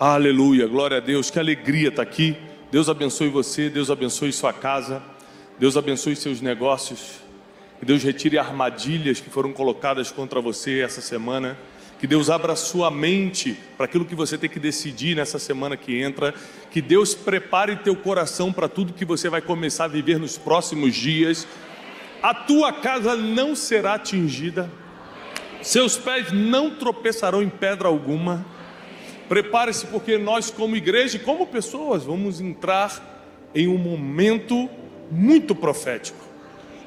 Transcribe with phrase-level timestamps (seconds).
[0.00, 2.36] Aleluia, glória a Deus, que alegria estar aqui.
[2.70, 5.02] Deus abençoe você, Deus abençoe sua casa,
[5.58, 7.18] Deus abençoe seus negócios,
[7.80, 11.58] que Deus retire armadilhas que foram colocadas contra você essa semana,
[11.98, 16.00] que Deus abra sua mente para aquilo que você tem que decidir nessa semana que
[16.00, 16.32] entra,
[16.70, 20.94] que Deus prepare teu coração para tudo que você vai começar a viver nos próximos
[20.94, 21.44] dias.
[22.22, 24.70] A tua casa não será atingida,
[25.60, 28.46] seus pés não tropeçarão em pedra alguma.
[29.28, 34.68] Prepare-se, porque nós, como igreja e como pessoas, vamos entrar em um momento
[35.10, 36.18] muito profético.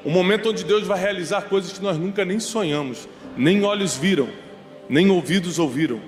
[0.04, 4.28] Um momento onde Deus vai realizar coisas que nós nunca nem sonhamos, nem olhos viram,
[4.88, 6.00] nem ouvidos ouviram,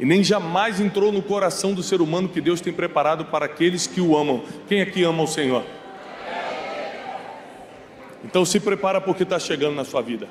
[0.00, 3.86] e nem jamais entrou no coração do ser humano que Deus tem preparado para aqueles
[3.86, 4.42] que o amam.
[4.66, 5.64] Quem aqui ama o Senhor?
[8.24, 10.26] Então se prepara porque está chegando na sua vida.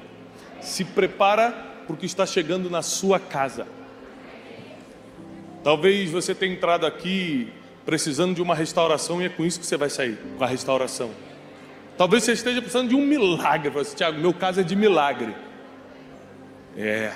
[0.59, 1.51] Se prepara
[1.85, 3.67] porque está chegando na sua casa.
[5.63, 7.51] Talvez você tenha entrado aqui
[7.85, 11.11] precisando de uma restauração e é com isso que você vai sair, com a restauração.
[11.97, 13.69] Talvez você esteja precisando de um milagre.
[13.69, 15.33] Você, assim, Tiago, meu caso é de milagre.
[16.75, 17.13] É.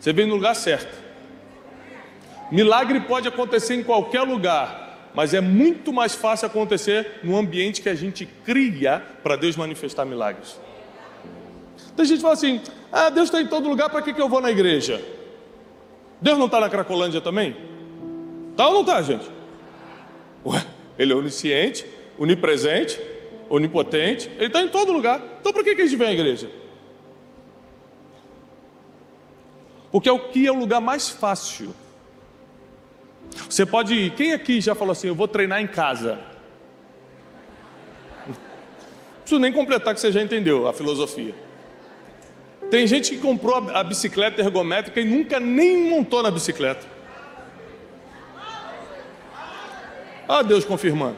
[0.00, 1.06] Você veio no lugar certo.
[2.50, 7.90] Milagre pode acontecer em qualquer lugar, mas é muito mais fácil acontecer no ambiente que
[7.90, 10.58] a gente cria para Deus manifestar milagres.
[11.94, 14.28] Tem gente que fala assim: ah, Deus está em todo lugar, para que, que eu
[14.28, 15.02] vou na igreja?
[16.20, 17.56] Deus não está na Cracolândia também?
[18.50, 19.28] Está ou não está, gente?
[20.44, 20.64] Ué,
[20.98, 21.86] ele é onisciente,
[22.18, 23.00] onipresente,
[23.48, 25.22] onipotente, ele está em todo lugar.
[25.40, 26.50] Então por que, que a gente vem à igreja?
[29.90, 31.74] Porque é o que é o lugar mais fácil.
[33.48, 36.18] Você pode ir, quem aqui já falou assim, eu vou treinar em casa?
[38.26, 38.34] Não
[39.20, 41.34] preciso nem completar que você já entendeu a filosofia.
[42.70, 46.86] Tem gente que comprou a bicicleta ergométrica e nunca nem montou na bicicleta.
[50.28, 51.16] Ah, Deus confirmando.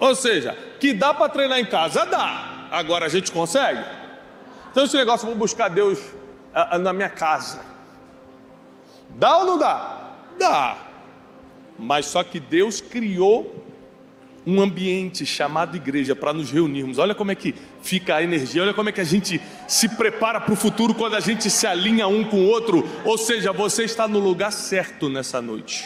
[0.00, 2.68] Ou seja, que dá para treinar em casa, dá.
[2.70, 3.84] Agora a gente consegue?
[4.70, 6.00] Então esse negócio, vou buscar Deus
[6.80, 7.60] na minha casa.
[9.10, 10.10] Dá ou não dá?
[10.36, 10.76] Dá.
[11.78, 13.63] Mas só que Deus criou
[14.46, 16.98] um ambiente chamado igreja para nos reunirmos.
[16.98, 20.40] Olha como é que fica a energia, olha como é que a gente se prepara
[20.40, 22.86] para o futuro quando a gente se alinha um com o outro.
[23.04, 25.84] Ou seja, você está no lugar certo nessa noite.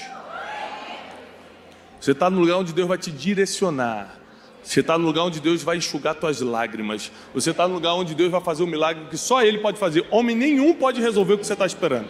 [2.00, 4.18] Você está no lugar onde Deus vai te direcionar.
[4.62, 7.10] Você está no lugar onde Deus vai enxugar tuas lágrimas.
[7.32, 10.06] Você está no lugar onde Deus vai fazer um milagre que só Ele pode fazer.
[10.10, 12.08] Homem nenhum pode resolver o que você está esperando.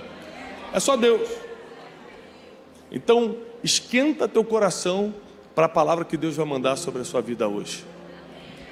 [0.73, 1.29] É só Deus.
[2.91, 5.15] Então, esquenta teu coração
[5.59, 7.85] para a palavra que Deus vai mandar sobre a sua vida hoje.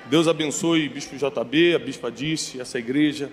[0.08, 3.28] Deus abençoe Bispo JB, a Bispa Disse, essa igreja,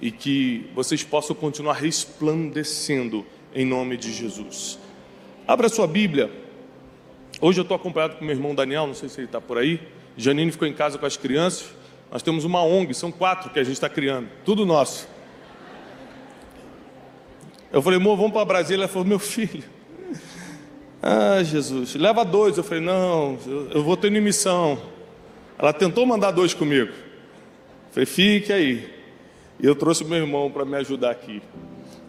[0.00, 3.24] e que vocês possam continuar resplandecendo
[3.54, 4.80] em nome de Jesus.
[5.46, 6.28] Abra sua Bíblia.
[7.40, 9.80] Hoje eu estou acompanhado com meu irmão Daniel, não sei se ele está por aí.
[10.16, 11.70] Janine ficou em casa com as crianças.
[12.10, 15.06] Nós temos uma ONG, são quatro que a gente está criando, tudo nosso.
[17.72, 18.82] Eu falei, amor, vamos para Brasília.
[18.82, 19.62] Ela falou, meu filho,
[21.02, 22.58] ah, Jesus, leva dois.
[22.58, 23.38] Eu falei, não,
[23.72, 24.80] eu vou ter missão.
[25.58, 26.90] Ela tentou mandar dois comigo.
[26.90, 28.88] Eu falei, fique aí.
[29.58, 31.42] E eu trouxe meu irmão para me ajudar aqui.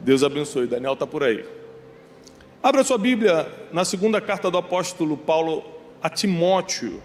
[0.01, 0.67] Deus abençoe.
[0.67, 1.45] Daniel está por aí.
[2.61, 5.63] Abra sua Bíblia na segunda carta do apóstolo Paulo
[6.01, 7.01] a Timóteo.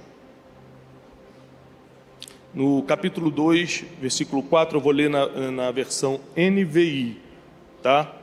[2.53, 7.21] No capítulo 2, versículo 4, eu vou ler na, na versão NVI,
[7.83, 8.16] tá?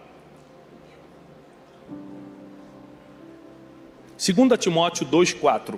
[4.32, 5.78] 2 Timóteo 2,4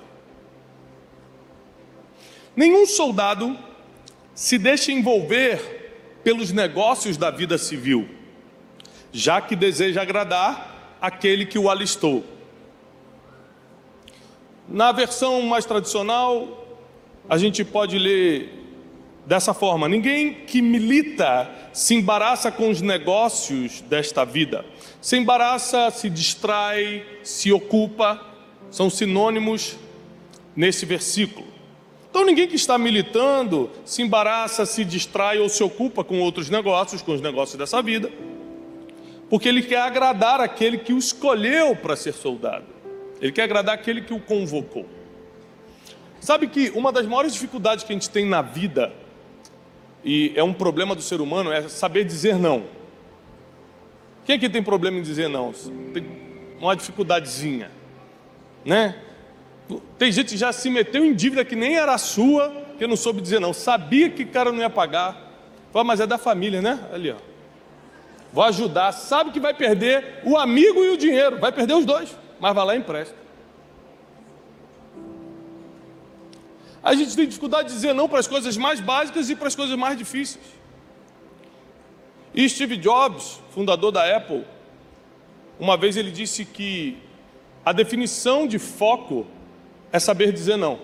[2.56, 3.58] Nenhum soldado
[4.36, 8.08] se deixa envolver pelos negócios da vida civil,
[9.12, 12.24] já que deseja agradar aquele que o alistou.
[14.70, 16.80] Na versão mais tradicional,
[17.28, 18.52] a gente pode ler
[19.26, 24.64] dessa forma: ninguém que milita se embaraça com os negócios desta vida,
[25.02, 28.35] se embaraça, se distrai, se ocupa
[28.70, 29.78] são sinônimos
[30.56, 31.46] nesse versículo.
[32.10, 37.02] Então, ninguém que está militando se embaraça, se distrai ou se ocupa com outros negócios,
[37.02, 38.10] com os negócios dessa vida,
[39.30, 42.66] porque ele quer agradar aquele que o escolheu para ser soldado,
[43.20, 44.86] ele quer agradar aquele que o convocou.
[46.22, 48.94] Sabe que uma das maiores dificuldades que a gente tem na vida,
[50.04, 52.64] e é um problema do ser humano, é saber dizer não.
[54.24, 55.54] Quem aqui tem problema em dizer não?
[55.94, 56.06] Tem
[56.60, 57.70] uma dificuldadezinha
[58.66, 58.96] né?
[59.98, 63.22] Tem gente que já se meteu em dívida que nem era sua, que não soube
[63.22, 63.54] dizer não.
[63.54, 65.16] Sabia que o cara não ia pagar.
[65.72, 66.80] Fala, mas é da família, né?
[66.92, 67.16] Ali, ó.
[68.34, 72.18] vou ajudar, sabe que vai perder o amigo e o dinheiro, vai perder os dois,
[72.40, 73.16] mas vai lá e empresta.
[76.82, 79.56] A gente tem dificuldade de dizer não para as coisas mais básicas e para as
[79.56, 80.46] coisas mais difíceis.
[82.34, 84.46] E Steve Jobs, fundador da Apple,
[85.60, 86.98] uma vez ele disse que
[87.66, 89.26] a definição de foco
[89.92, 90.80] é saber dizer não.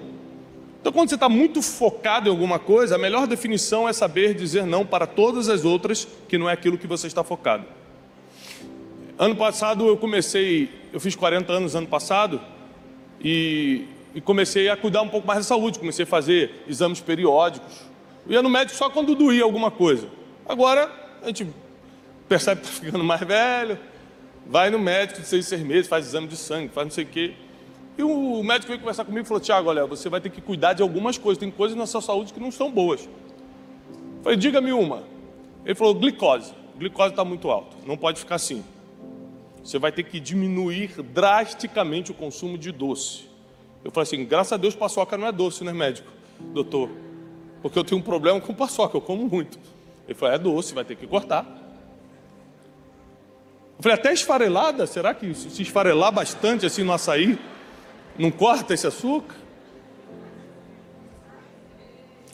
[0.81, 4.65] Então, quando você está muito focado em alguma coisa, a melhor definição é saber dizer
[4.65, 7.65] não para todas as outras que não é aquilo que você está focado.
[9.19, 12.41] Ano passado eu comecei, eu fiz 40 anos ano passado
[13.23, 13.85] e,
[14.15, 15.77] e comecei a cuidar um pouco mais da saúde.
[15.77, 17.83] Comecei a fazer exames periódicos.
[18.25, 20.07] Eu ia no médico só quando doía alguma coisa.
[20.49, 20.91] Agora
[21.21, 21.45] a gente
[22.27, 23.77] percebe que está ficando mais velho,
[24.45, 27.07] vai no médico de seis, seis meses, faz exame de sangue, faz não sei o
[27.07, 27.33] quê.
[27.97, 30.73] E o médico veio conversar comigo e falou: Tiago, olha, você vai ter que cuidar
[30.73, 33.01] de algumas coisas, tem coisas na sua saúde que não são boas.
[33.03, 35.03] Eu falei: diga-me uma.
[35.65, 36.53] Ele falou: glicose.
[36.77, 38.63] Glicose está muito alto, não pode ficar assim.
[39.63, 43.29] Você vai ter que diminuir drasticamente o consumo de doce.
[43.83, 46.11] Eu falei assim: graças a Deus, paçoca não é doce, né, médico?
[46.53, 46.89] Doutor,
[47.61, 49.59] porque eu tenho um problema com paçoca, eu como muito.
[50.07, 51.60] Ele falou: é doce, vai ter que cortar.
[53.81, 54.85] Eu falei: até esfarelada?
[54.85, 57.39] Será que se esfarelar bastante assim no açaí,
[58.15, 59.35] não corta esse açúcar?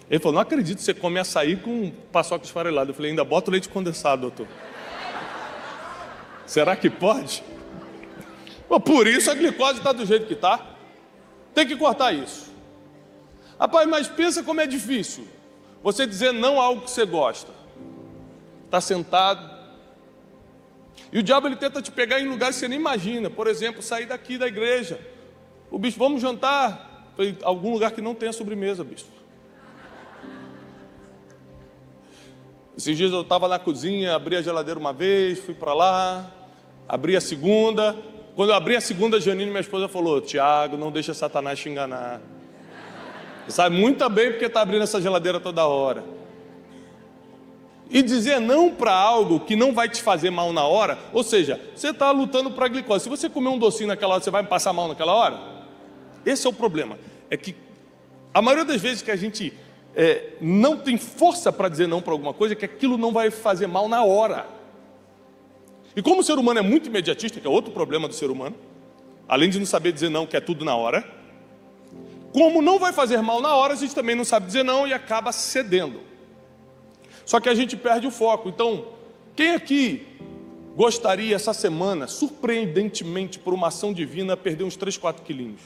[0.10, 2.90] Ele falou: Não acredito, você come açaí com paçoca esfarelada.
[2.92, 4.46] Eu falei: Ainda bota o leite condensado, doutor.
[6.46, 7.42] Será que pode?
[8.84, 10.60] Por isso a glicose está do jeito que está.
[11.54, 12.52] Tem que cortar isso.
[13.58, 15.26] Rapaz, mas pensa como é difícil
[15.82, 17.54] você dizer não a algo que você gosta.
[18.66, 19.57] Está sentado.
[21.12, 23.30] E o diabo ele tenta te pegar em lugares que você nem imagina.
[23.30, 25.00] Por exemplo, sair daqui da igreja
[25.70, 27.14] o bispo, vamos jantar?
[27.44, 29.10] Algum lugar que não tenha sobremesa, bispo.
[32.78, 36.32] Esses dias eu estava na cozinha, abri a geladeira uma vez, fui para lá,
[36.88, 37.96] abri a segunda.
[38.36, 42.22] Quando eu abri a segunda, Janine, minha esposa, falou: Tiago, não deixa Satanás te enganar.
[43.46, 46.04] Você sabe muito bem porque está abrindo essa geladeira toda hora.
[47.90, 51.60] E dizer não para algo que não vai te fazer mal na hora, ou seja,
[51.74, 53.04] você está lutando para a glicose.
[53.04, 55.40] Se você comer um docinho naquela hora, você vai passar mal naquela hora?
[56.26, 57.00] Esse é o problema.
[57.30, 57.56] É que
[58.34, 59.54] a maioria das vezes que a gente
[59.96, 63.32] é, não tem força para dizer não para alguma coisa, é que aquilo não vai
[63.32, 64.46] fazer mal na hora.
[65.96, 68.56] E como o ser humano é muito imediatista, que é outro problema do ser humano,
[69.28, 71.04] além de não saber dizer não, que é tudo na hora,
[72.32, 74.94] como não vai fazer mal na hora, a gente também não sabe dizer não e
[74.94, 76.02] acaba cedendo.
[77.28, 78.48] Só que a gente perde o foco.
[78.48, 78.86] Então,
[79.36, 80.08] quem aqui
[80.78, 85.60] gostaria essa semana, surpreendentemente, por uma ação divina, perder uns 3, 4 quilinhos?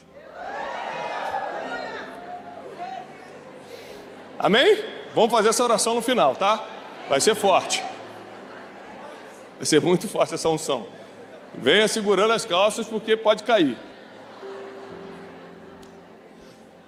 [4.39, 4.83] Amém?
[5.13, 6.67] Vamos fazer essa oração no final, tá?
[7.07, 7.83] Vai ser forte.
[9.57, 10.87] Vai ser muito forte essa unção.
[11.53, 13.77] Venha segurando as calças porque pode cair.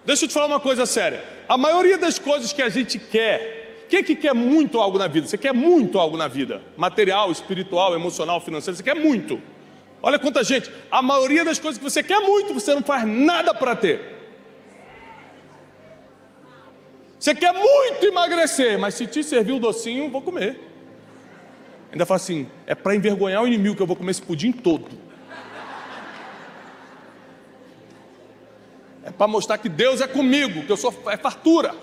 [0.03, 1.23] Deixa eu te falar uma coisa séria.
[1.47, 3.62] A maioria das coisas que a gente quer,
[3.97, 5.27] é que quer muito algo na vida?
[5.27, 6.61] Você quer muito algo na vida?
[6.77, 9.41] Material, espiritual, emocional, financeiro, você quer muito.
[10.01, 10.69] Olha quanta gente.
[10.91, 14.13] A maioria das coisas que você quer muito, você não faz nada para ter.
[17.17, 20.59] Você quer muito emagrecer, mas se te servir o docinho, vou comer.
[21.89, 24.91] Ainda fala assim: é para envergonhar o inimigo que eu vou comer esse pudim todo.
[29.05, 31.73] É para mostrar que Deus é comigo, que eu sou é fartura.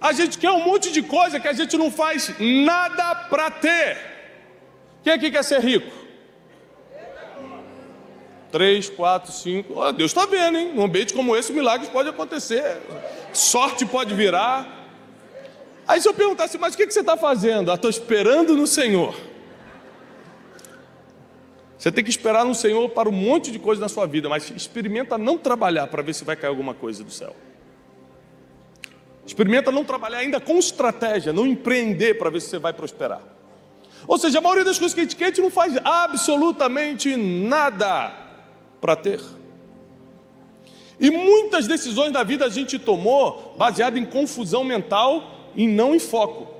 [0.00, 3.98] A gente quer um monte de coisa que a gente não faz nada para ter.
[5.02, 6.06] Quem aqui quer ser rico?
[8.56, 9.74] três, quatro, cinco.
[9.76, 10.72] Oh, Deus está vendo, hein?
[10.74, 12.78] Num ambiente como esse, milagres podem acontecer.
[13.30, 14.66] Sorte pode virar.
[15.86, 17.70] Aí se eu perguntasse, mas o que, que você está fazendo?
[17.70, 19.14] Ah, estou esperando no Senhor.
[21.78, 24.50] Você tem que esperar no Senhor para um monte de coisa na sua vida, mas
[24.50, 27.36] experimenta não trabalhar para ver se vai cair alguma coisa do céu.
[29.26, 33.20] Experimenta não trabalhar ainda com estratégia, não empreender para ver se você vai prosperar.
[34.06, 37.16] Ou seja, a maioria das coisas que a gente quer, a gente não faz absolutamente
[37.16, 38.12] nada
[38.80, 39.20] para ter.
[41.00, 45.98] E muitas decisões da vida a gente tomou baseado em confusão mental e não em
[45.98, 46.54] foco.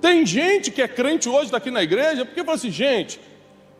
[0.00, 3.20] Tem gente que é crente hoje daqui na igreja porque fala assim, gente,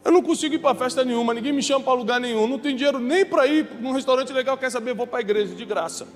[0.04, 2.76] eu não consigo ir para festa nenhuma, ninguém me chama para lugar nenhum, não tem
[2.76, 6.06] dinheiro nem para ir num restaurante legal, quer saber, vou para a igreja de graça.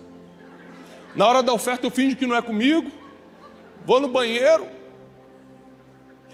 [1.16, 2.92] Na hora da oferta eu finjo que não é comigo,
[3.86, 4.68] vou no banheiro.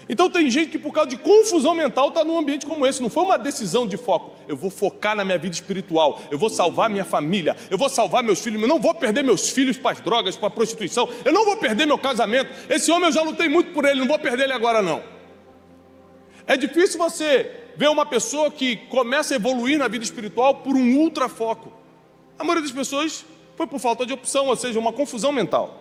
[0.09, 3.01] Então tem gente que por causa de confusão mental está num ambiente como esse.
[3.01, 4.35] Não foi uma decisão de foco.
[4.47, 6.21] Eu vou focar na minha vida espiritual.
[6.29, 7.55] Eu vou salvar minha família.
[7.69, 8.61] Eu vou salvar meus filhos.
[8.61, 11.07] Eu não vou perder meus filhos para as drogas, para a prostituição.
[11.23, 12.51] Eu não vou perder meu casamento.
[12.69, 14.01] Esse homem eu já lutei muito por ele.
[14.01, 15.01] Não vou perder ele agora não.
[16.45, 20.97] É difícil você ver uma pessoa que começa a evoluir na vida espiritual por um
[20.97, 21.71] ultra foco.
[22.37, 23.23] A maioria das pessoas
[23.55, 25.79] foi por falta de opção, ou seja, uma confusão mental.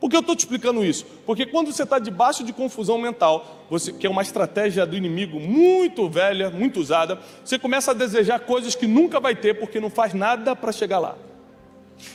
[0.00, 1.06] Por que eu estou te explicando isso?
[1.24, 5.40] Porque quando você está debaixo de confusão mental, você, que é uma estratégia do inimigo
[5.40, 9.88] muito velha, muito usada, você começa a desejar coisas que nunca vai ter porque não
[9.88, 11.16] faz nada para chegar lá.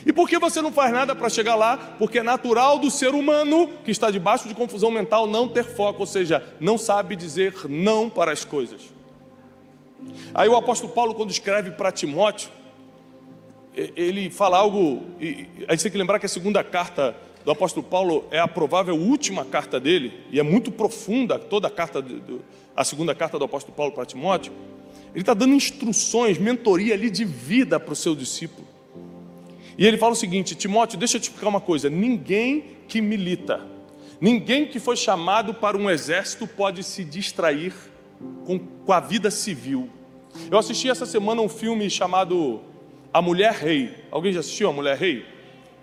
[0.06, 1.76] E por que você não faz nada para chegar lá?
[1.98, 6.00] Porque é natural do ser humano que está debaixo de confusão mental não ter foco,
[6.00, 8.82] ou seja, não sabe dizer não para as coisas.
[10.34, 12.50] Aí o apóstolo Paulo, quando escreve para Timóteo,
[13.96, 17.84] ele fala algo, e a gente tem que lembrar que a segunda carta do apóstolo
[17.84, 22.42] Paulo é a provável última carta dele, e é muito profunda toda a carta, do,
[22.76, 24.52] a segunda carta do apóstolo Paulo para Timóteo.
[25.12, 28.66] Ele está dando instruções, mentoria ali de vida para o seu discípulo.
[29.76, 33.66] E ele fala o seguinte: Timóteo, deixa eu te explicar uma coisa: ninguém que milita,
[34.20, 37.72] ninguém que foi chamado para um exército pode se distrair
[38.44, 39.88] com, com a vida civil.
[40.50, 42.60] Eu assisti essa semana um filme chamado
[43.12, 43.94] A Mulher Rei.
[44.10, 45.24] Alguém já assistiu A Mulher Rei?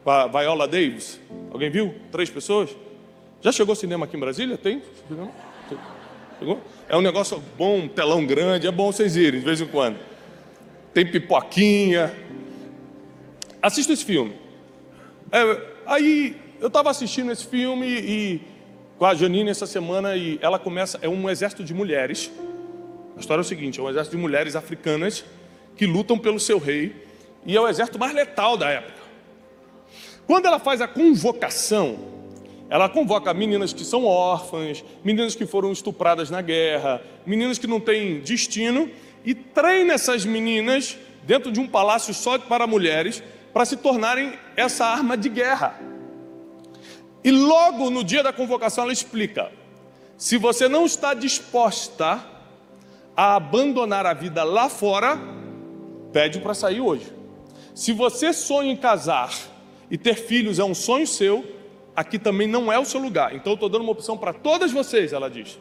[0.08, 1.20] com a Viola Davis.
[1.52, 1.94] Alguém viu?
[2.10, 2.74] Três pessoas?
[3.42, 4.58] Já chegou cinema aqui em Brasília?
[4.58, 4.82] Tem?
[6.40, 6.62] Chegou?
[6.88, 9.98] É um negócio bom, um telão grande, é bom vocês irem de vez em quando.
[10.94, 12.16] Tem pipoquinha.
[13.62, 14.34] Assista esse filme.
[15.30, 18.42] É, aí eu estava assistindo esse filme e
[18.98, 22.32] com a Janine essa semana e ela começa, é um exército de mulheres.
[23.18, 25.26] A história é o seguinte, é um exército de mulheres africanas
[25.76, 27.07] que lutam pelo seu rei
[27.46, 29.02] e é o exército mais letal da época.
[30.26, 31.98] Quando ela faz a convocação,
[32.70, 37.80] ela convoca meninas que são órfãs, meninas que foram estupradas na guerra, meninas que não
[37.80, 38.90] têm destino,
[39.24, 44.86] e treina essas meninas dentro de um palácio só para mulheres, para se tornarem essa
[44.86, 45.80] arma de guerra.
[47.24, 49.52] E logo no dia da convocação ela explica:
[50.18, 52.22] se você não está disposta
[53.16, 55.20] a abandonar a vida lá fora,
[56.12, 57.17] pede para sair hoje.
[57.78, 59.32] Se você sonha em casar
[59.92, 61.46] e ter filhos é um sonho seu,
[61.96, 63.36] aqui também não é o seu lugar.
[63.36, 65.60] Então eu estou dando uma opção para todas vocês, ela diz.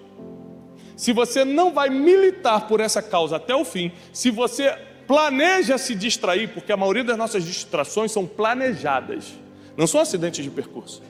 [0.97, 4.75] Se você não vai militar por essa causa até o fim, se você
[5.07, 9.35] planeja se distrair, porque a maioria das nossas distrações são planejadas,
[9.77, 11.03] não são acidentes de percurso.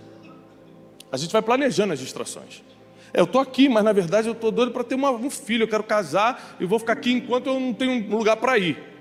[1.12, 2.64] A gente vai planejando as distrações.
[3.14, 5.62] É, eu estou aqui, mas na verdade eu estou doido para ter uma, um filho,
[5.62, 8.95] eu quero casar e vou ficar aqui enquanto eu não tenho um lugar para ir.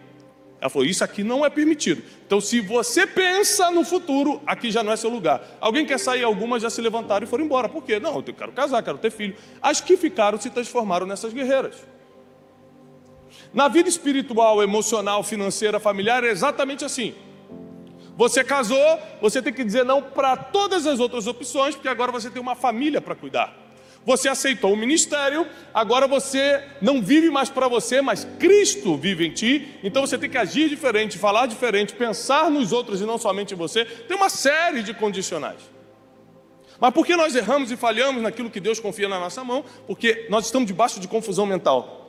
[0.66, 2.02] Ela falou: Isso aqui não é permitido.
[2.26, 5.58] Então, se você pensa no futuro, aqui já não é seu lugar.
[5.62, 6.24] Alguém quer sair?
[6.24, 7.70] Algumas já se levantaram e foram embora.
[7.70, 8.00] Por quê?
[8.00, 9.36] Não, eu quero casar, quero ter filho.
[9.62, 11.76] As que ficaram se transformaram nessas guerreiras.
[13.54, 17.14] Na vida espiritual, emocional, financeira, familiar, é exatamente assim.
[18.18, 22.32] Você casou, você tem que dizer não para todas as outras opções, porque agora você
[22.32, 23.65] tem uma família para cuidar
[24.06, 29.32] você aceitou o ministério, agora você não vive mais para você, mas Cristo vive em
[29.32, 33.54] ti, então você tem que agir diferente, falar diferente, pensar nos outros e não somente
[33.54, 33.84] em você.
[33.84, 35.60] Tem uma série de condicionais.
[36.80, 39.64] Mas por que nós erramos e falhamos naquilo que Deus confia na nossa mão?
[39.88, 42.04] Porque nós estamos debaixo de confusão mental.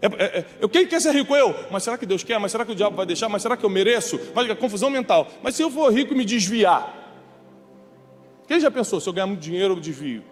[0.00, 1.54] É, é, é, quem quer ser rico eu?
[1.70, 2.38] Mas será que Deus quer?
[2.38, 3.28] Mas será que o diabo vai deixar?
[3.28, 4.18] Mas será que eu mereço?
[4.34, 5.26] Vai confusão mental.
[5.42, 7.04] Mas se eu for rico e me desviar?
[8.46, 10.22] Quem já pensou se eu ganhar muito dinheiro eu desvio?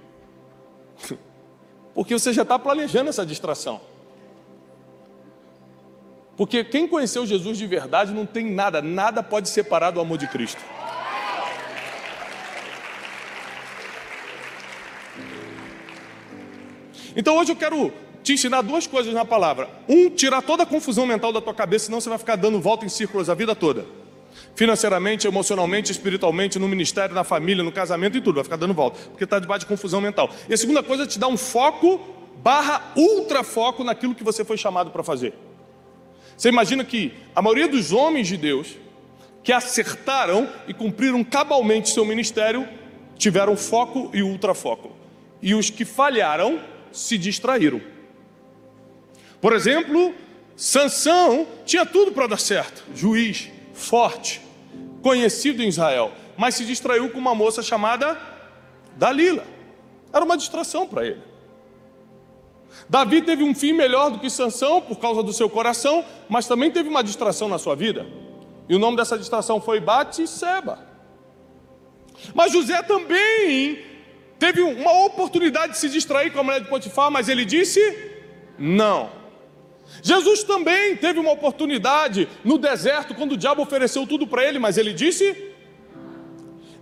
[1.94, 3.80] Porque você já está planejando essa distração.
[6.36, 10.26] Porque quem conheceu Jesus de verdade não tem nada, nada pode separar do amor de
[10.26, 10.60] Cristo.
[17.16, 17.92] Então hoje eu quero
[18.24, 19.68] te ensinar duas coisas na palavra.
[19.88, 22.84] Um, tirar toda a confusão mental da tua cabeça, senão você vai ficar dando volta
[22.84, 24.03] em círculos a vida toda
[24.54, 28.98] financeiramente, emocionalmente, espiritualmente, no ministério, na família, no casamento e tudo, vai ficar dando volta,
[29.10, 30.30] porque está debaixo de confusão mental.
[30.48, 32.00] E a segunda coisa é te dar um foco
[32.42, 35.34] barra ultra foco naquilo que você foi chamado para fazer.
[36.36, 38.76] Você imagina que a maioria dos homens de Deus
[39.42, 42.66] que acertaram e cumpriram cabalmente seu ministério
[43.16, 44.92] tiveram foco e ultra foco.
[45.40, 47.80] E os que falharam se distraíram.
[49.40, 50.14] Por exemplo,
[50.56, 54.40] Sansão tinha tudo para dar certo, juiz, forte,
[55.04, 58.18] conhecido em Israel, mas se distraiu com uma moça chamada
[58.96, 59.44] Dalila.
[60.10, 61.22] Era uma distração para ele.
[62.88, 66.70] Davi teve um fim melhor do que Sansão por causa do seu coração, mas também
[66.70, 68.06] teve uma distração na sua vida.
[68.66, 70.78] E o nome dessa distração foi Bate-seba.
[72.34, 73.84] Mas José também
[74.38, 77.80] teve uma oportunidade de se distrair com a mulher de Potifar, mas ele disse
[78.58, 79.10] não.
[80.02, 84.76] Jesus também teve uma oportunidade no deserto, quando o diabo ofereceu tudo para ele, mas
[84.76, 85.54] ele disse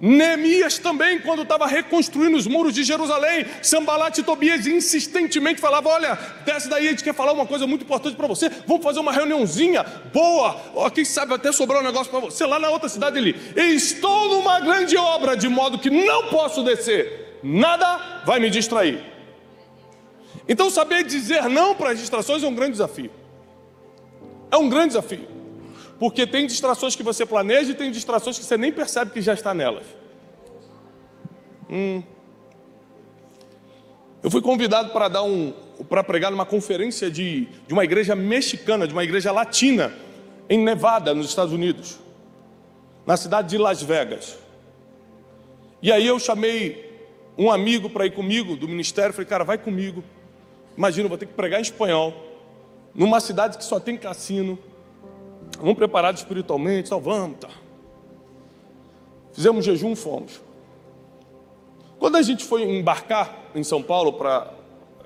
[0.05, 6.19] Neemias também, quando estava reconstruindo os muros de Jerusalém, Sambalat e Tobias insistentemente falavam: Olha,
[6.45, 8.51] desce daí, a gente quer falar uma coisa muito importante para você.
[8.67, 10.61] Vamos fazer uma reuniãozinha boa.
[10.75, 13.37] Ó, quem sabe até sobrar um negócio para você lá na outra cidade ali.
[13.55, 17.39] Estou numa grande obra, de modo que não posso descer.
[17.41, 19.13] Nada vai me distrair.
[20.49, 23.11] Então, saber dizer não para as distrações é um grande desafio.
[24.51, 25.29] É um grande desafio.
[25.99, 29.35] Porque tem distrações que você planeja e tem distrações que você nem percebe que já
[29.35, 29.85] está nelas.
[31.71, 32.03] Hum.
[34.23, 35.53] Eu fui convidado para dar um,
[35.89, 39.93] para pregar numa conferência de, de uma igreja mexicana, de uma igreja latina,
[40.49, 41.99] em Nevada, nos Estados Unidos,
[43.07, 44.39] na cidade de Las Vegas.
[45.81, 46.93] E aí eu chamei
[47.37, 50.05] um amigo para ir comigo do ministério, falei, cara, vai comigo.
[50.77, 52.15] Imagina, eu vou ter que pregar em espanhol,
[52.95, 54.59] numa cidade que só tem cassino
[55.59, 57.49] Vamos preparados espiritualmente, então vamos, tá.
[59.33, 60.41] Fizemos jejum, fomos.
[61.99, 64.53] Quando a gente foi embarcar em São Paulo para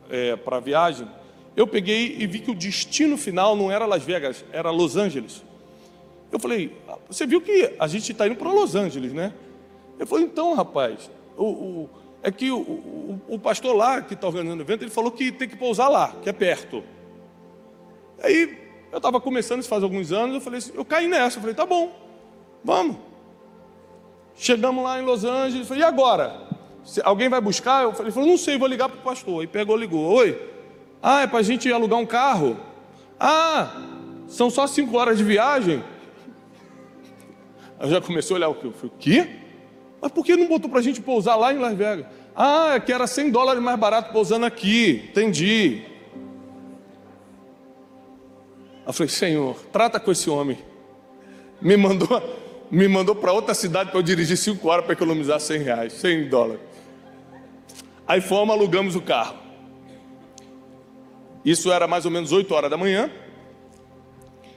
[0.09, 1.07] é, a viagem,
[1.55, 5.45] eu peguei e vi que o destino final não era Las Vegas, era Los Angeles.
[6.33, 6.75] Eu falei,
[7.07, 9.35] você viu que a gente está indo para Los Angeles, né?
[9.99, 11.91] Eu falei, então, rapaz, o, o
[12.27, 15.31] é que o, o, o, pastor lá que está organizando o evento, ele falou que
[15.31, 16.83] tem que pousar lá, que é perto.
[18.21, 18.59] Aí
[18.91, 21.55] eu estava começando isso faz alguns anos, eu falei assim, eu caí nessa, eu falei,
[21.55, 21.95] tá bom,
[22.65, 22.97] vamos.
[24.35, 26.49] Chegamos lá em Los Angeles, eu falei, e agora?
[27.05, 27.85] Alguém vai buscar?
[27.85, 29.43] Eu falei, falou, não sei, vou ligar para o pastor.
[29.43, 30.37] Aí pegou, ligou, oi,
[31.01, 32.57] ah, é para a gente alugar um carro?
[33.21, 33.83] Ah,
[34.27, 35.81] são só cinco horas de viagem?
[37.79, 38.67] Eu já comecei a olhar o que?
[38.67, 39.46] Eu falei, o quê?
[40.01, 42.07] Mas por que não botou para a gente pousar lá em Las Vegas?
[42.35, 45.83] Ah, é que era 100 dólares mais barato pousando aqui, entendi.
[48.87, 50.59] Eu falei, Senhor, trata com esse homem.
[51.61, 52.09] Me mandou,
[52.71, 56.29] me mandou para outra cidade para eu dirigir cinco horas para economizar 100 reais, 100
[56.29, 56.61] dólares.
[58.07, 59.37] Aí fomos, alugamos o carro.
[61.45, 63.11] Isso era mais ou menos 8 horas da manhã.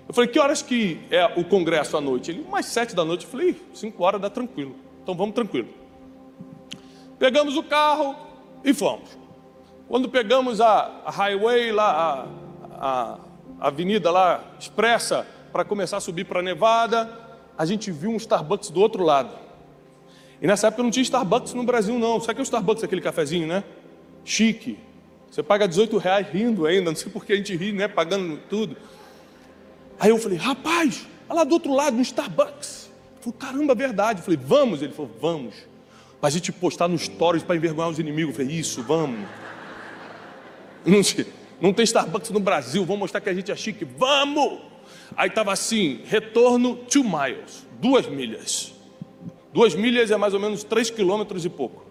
[0.08, 2.32] Eu falei, que horas que é o congresso à noite?
[2.32, 3.26] Ele, mais 7 da noite.
[3.26, 4.76] Eu falei, 5 horas dá tranquilo.
[5.02, 5.70] Então vamos tranquilo.
[7.18, 8.16] Pegamos o carro
[8.64, 9.18] e fomos.
[9.88, 12.28] Quando pegamos a, a highway lá,
[12.72, 13.20] a,
[13.60, 17.10] a avenida lá expressa para começar a subir para Nevada,
[17.58, 19.32] a gente viu um Starbucks do outro lado.
[20.42, 22.20] E nessa época não tinha Starbucks no Brasil, não.
[22.22, 23.64] Sabe que é o Starbucks, aquele cafezinho, né?
[24.24, 24.78] Chique.
[25.30, 27.88] Você paga 18 reais rindo ainda, não sei por que a gente ri, né?
[27.88, 28.78] Pagando tudo.
[30.00, 32.89] Aí eu falei, rapaz, olha lá do outro lado, um Starbucks.
[33.26, 34.20] Eu falei, caramba, verdade.
[34.20, 34.82] Eu falei, vamos.
[34.82, 35.56] Ele falou, vamos.
[36.20, 38.38] Para a gente postar nos stories para envergonhar os inimigos.
[38.38, 39.20] Eu falei, isso, vamos.
[40.86, 41.02] Não.
[41.62, 43.84] Não tem Starbucks no Brasil, vamos mostrar que a gente é chique.
[43.84, 44.62] Vamos!
[45.16, 48.74] Aí estava assim, retorno two miles, duas milhas.
[49.52, 51.84] Duas milhas é mais ou menos três quilômetros e pouco.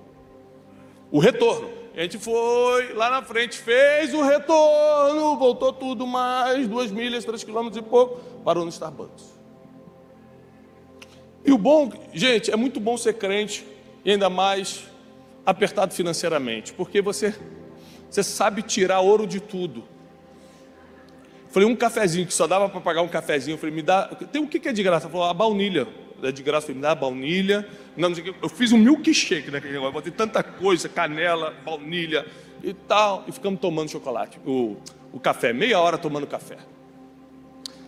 [1.11, 1.77] O retorno.
[1.95, 7.43] A gente foi lá na frente, fez o retorno, voltou tudo mais, duas milhas, três
[7.43, 9.38] quilômetros e pouco, parou no Starbucks.
[11.45, 13.65] E o bom, gente, é muito bom ser crente,
[14.05, 14.85] e ainda mais
[15.45, 17.35] apertado financeiramente, porque você
[18.11, 19.85] você sabe tirar ouro de tudo.
[21.51, 23.55] Falei, um cafezinho, que só dava para pagar um cafezinho.
[23.55, 24.07] Eu falei, me dá.
[24.07, 25.09] Tem o que, que é de graça?
[25.09, 25.87] Falou, a baunilha.
[26.23, 27.69] É de graça, falei, me dá a baunilha.
[27.97, 28.45] Não, não sei o que.
[28.45, 29.93] Eu fiz um milkshake naquele negócio.
[29.93, 32.27] Botei tanta coisa, canela, baunilha
[32.63, 33.25] e tal.
[33.27, 34.77] E ficamos tomando chocolate, o,
[35.13, 35.53] o café.
[35.53, 36.59] Meia hora tomando café.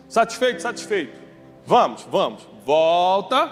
[0.08, 0.60] Satisfeito?
[0.60, 1.18] Satisfeito.
[1.66, 2.46] Vamos, vamos.
[2.64, 3.50] Volta,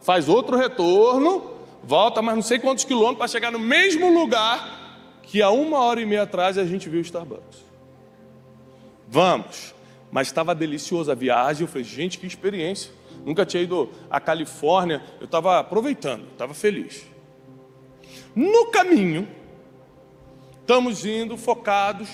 [0.00, 1.50] faz outro retorno,
[1.82, 4.86] volta mais não sei quantos quilômetros para chegar no mesmo lugar
[5.22, 7.64] que há uma hora e meia atrás a gente viu o Starbucks.
[9.08, 9.74] Vamos.
[10.10, 11.62] Mas estava deliciosa a viagem.
[11.62, 12.92] Eu falei, gente, que experiência.
[13.24, 15.02] Nunca tinha ido à Califórnia.
[15.20, 17.04] Eu estava aproveitando, estava feliz.
[18.34, 19.28] No caminho,
[20.60, 22.08] estamos indo focados.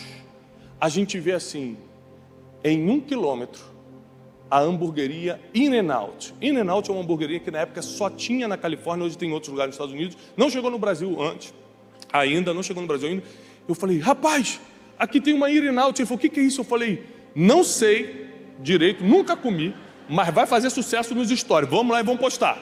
[0.81, 1.77] A gente vê assim,
[2.65, 3.63] em um quilômetro,
[4.53, 6.35] a hamburgueria In n Out.
[6.39, 9.31] In n Out é uma hamburgueria que na época só tinha na Califórnia, hoje tem
[9.31, 10.15] em outros lugares nos Estados Unidos.
[10.37, 11.55] Não chegou no Brasil antes
[12.13, 13.23] ainda, não chegou no Brasil ainda.
[13.67, 14.61] Eu falei, rapaz,
[14.99, 15.99] aqui tem uma Irinaut.
[15.99, 16.61] Ele falou, o que, que é isso?
[16.61, 17.03] Eu falei,
[17.35, 19.75] não sei direito, nunca comi,
[20.07, 21.71] mas vai fazer sucesso nos stories.
[21.71, 22.59] Vamos lá e vamos postar.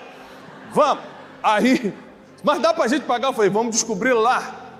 [0.72, 1.02] Vamos.
[1.42, 1.92] Aí,
[2.44, 3.30] mas dá para a gente pagar?
[3.30, 4.76] Eu falei, vamos descobrir lá.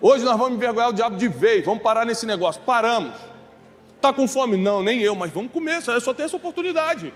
[0.00, 2.62] Hoje nós vamos envergonhar o diabo de vez, vamos parar nesse negócio.
[2.64, 3.31] Paramos.
[4.02, 4.56] Está com fome?
[4.56, 7.14] Não, nem eu, mas vamos comer, só tenho essa oportunidade.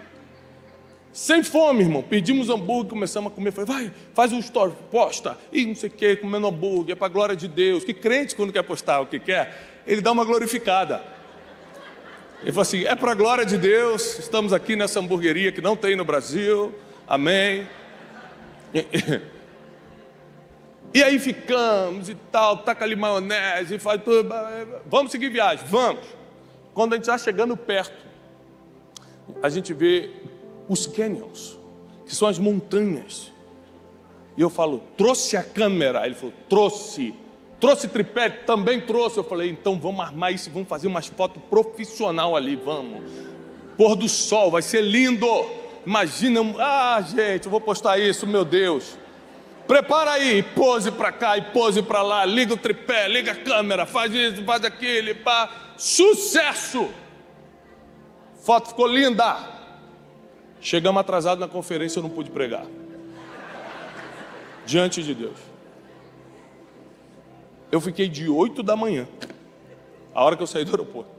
[1.13, 2.01] Sem fome, irmão.
[2.01, 3.51] Pedimos hambúrguer, começamos a comer.
[3.51, 5.37] Falei, vai, faz um story, posta.
[5.53, 7.83] E não sei o que, comendo hambúrguer, é para a glória de Deus.
[7.83, 11.03] Que crente, quando quer postar o que quer, ele dá uma glorificada.
[12.41, 15.75] Ele falou assim: é para a glória de Deus, estamos aqui nessa hamburgueria que não
[15.75, 16.73] tem no Brasil.
[17.05, 17.67] Amém.
[20.95, 24.33] E aí ficamos e tal, taca ali maionese, faz tudo.
[24.87, 26.26] Vamos seguir viagem, vamos.
[26.77, 28.05] Quando a gente está chegando perto,
[29.43, 30.11] a gente vê
[30.69, 31.59] os canyons,
[32.05, 33.33] que são as montanhas.
[34.37, 36.05] E eu falo, trouxe a câmera?
[36.05, 37.15] Ele falou, trouxe.
[37.59, 38.29] Trouxe tripé?
[38.29, 39.17] Também trouxe.
[39.17, 43.11] Eu falei, então vamos armar isso, vamos fazer umas fotos profissional ali, vamos.
[43.79, 45.27] Pôr do sol, vai ser lindo.
[45.87, 48.99] Imagina, ah, gente, eu vou postar isso, meu Deus.
[49.67, 53.85] Prepara aí, pose para cá e pose para lá, liga o tripé, liga a câmera,
[53.85, 55.51] faz isso, faz aquilo, pá.
[55.77, 56.89] Sucesso!
[58.43, 59.37] Foto ficou linda.
[60.61, 62.65] Chegamos atrasados na conferência, eu não pude pregar.
[64.65, 65.39] Diante de Deus.
[67.71, 69.09] Eu fiquei de 8 da manhã,
[70.15, 71.11] a hora que eu saí do aeroporto,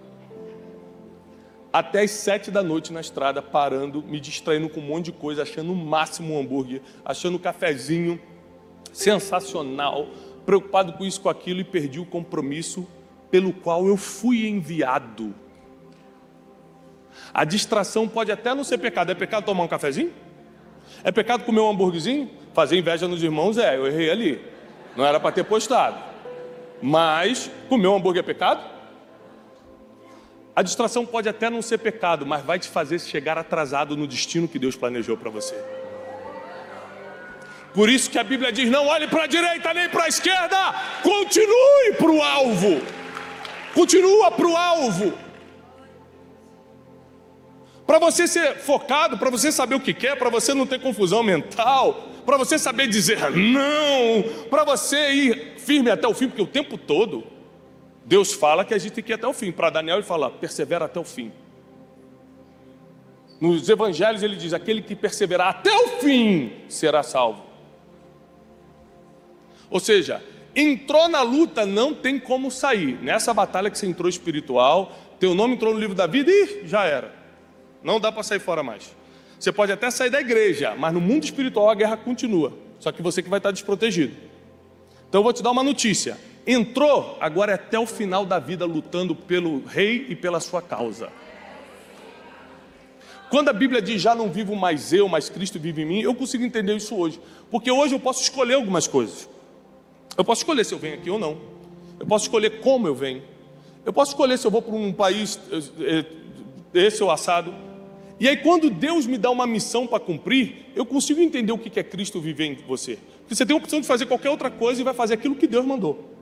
[1.72, 5.44] até as 7 da noite na estrada, parando, me distraindo com um monte de coisa,
[5.44, 8.20] achando o máximo um hambúrguer, achando um cafezinho
[8.98, 10.08] sensacional,
[10.44, 12.88] preocupado com isso, com aquilo, e perdi o compromisso
[13.30, 15.36] pelo qual eu fui enviado.
[17.32, 19.12] A distração pode até não ser pecado.
[19.12, 20.12] É pecado tomar um cafezinho?
[21.04, 22.30] É pecado comer um hambúrguerzinho?
[22.54, 23.58] Fazer inveja nos irmãos?
[23.58, 24.42] É, eu errei ali.
[24.96, 26.04] Não era para ter postado.
[26.82, 28.64] Mas comer um hambúrguer é pecado?
[30.56, 34.48] A distração pode até não ser pecado, mas vai te fazer chegar atrasado no destino
[34.48, 35.77] que Deus planejou para você.
[37.78, 40.58] Por isso que a Bíblia diz: não olhe para a direita nem para a esquerda,
[41.04, 42.82] continue para o alvo.
[43.72, 45.14] Continua para o alvo.
[47.86, 51.22] Para você ser focado, para você saber o que quer, para você não ter confusão
[51.22, 56.48] mental, para você saber dizer não, para você ir firme até o fim, porque o
[56.48, 57.26] tempo todo
[58.04, 59.52] Deus fala que a gente tem que ir até o fim.
[59.52, 61.32] Para Daniel ele fala, persevera até o fim.
[63.40, 67.47] Nos evangelhos ele diz: aquele que perseverar até o fim será salvo.
[69.70, 70.24] Ou seja,
[70.56, 72.98] entrou na luta, não tem como sair.
[73.02, 76.86] Nessa batalha que você entrou espiritual, teu nome entrou no livro da vida e já
[76.86, 77.14] era.
[77.84, 78.96] Não dá para sair fora mais.
[79.40, 82.54] Você pode até sair da igreja, mas no mundo espiritual a guerra continua.
[82.80, 84.16] Só que você que vai estar desprotegido.
[85.08, 86.18] Então eu vou te dar uma notícia.
[86.46, 91.10] Entrou, agora é até o final da vida lutando pelo rei e pela sua causa.
[93.30, 96.16] Quando a Bíblia diz já não vivo mais eu, mas Cristo vive em mim, eu
[96.16, 97.20] consigo entender isso hoje.
[97.52, 99.30] Porque hoje eu posso escolher algumas coisas.
[100.18, 101.38] Eu posso escolher se eu venho aqui ou não.
[102.00, 103.22] Eu posso escolher como eu venho.
[103.86, 105.40] Eu posso escolher se eu vou para um país
[105.80, 106.06] eh,
[106.74, 107.54] eh, esse ou assado.
[108.20, 111.80] E aí, quando Deus me dá uma missão para cumprir, eu consigo entender o que
[111.80, 112.98] é Cristo viver em você.
[113.20, 115.46] Porque você tem a opção de fazer qualquer outra coisa e vai fazer aquilo que
[115.46, 116.18] Deus mandou.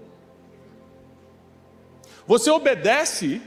[2.28, 3.42] Você obedece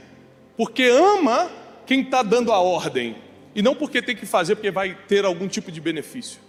[0.57, 1.51] porque ama
[1.85, 3.15] quem está dando a ordem,
[3.55, 6.39] e não porque tem que fazer porque vai ter algum tipo de benefício.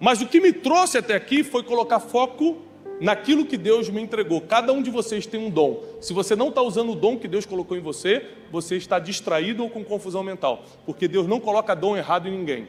[0.00, 2.56] Mas o que me trouxe até aqui foi colocar foco
[3.00, 4.40] naquilo que Deus me entregou.
[4.40, 5.84] Cada um de vocês tem um dom.
[6.00, 9.62] Se você não está usando o dom que Deus colocou em você, você está distraído
[9.62, 12.68] ou com confusão mental, porque Deus não coloca dom errado em ninguém.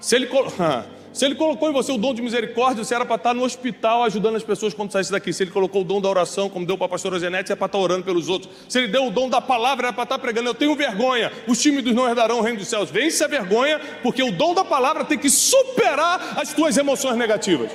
[0.00, 0.28] Se ele,
[1.16, 4.04] se ele colocou em você o dom de misericórdia, você era para estar no hospital
[4.04, 5.32] ajudando as pessoas quando saísse daqui.
[5.32, 7.64] Se ele colocou o dom da oração, como deu para a pastora Zenete, é para
[7.64, 8.52] estar orando pelos outros.
[8.68, 10.50] Se ele deu o dom da palavra, era para estar pregando.
[10.50, 12.90] Eu tenho vergonha, os tímidos não herdarão o reino dos céus.
[12.90, 17.72] Vence a vergonha, porque o dom da palavra tem que superar as tuas emoções negativas.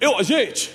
[0.00, 0.70] Eu, gente,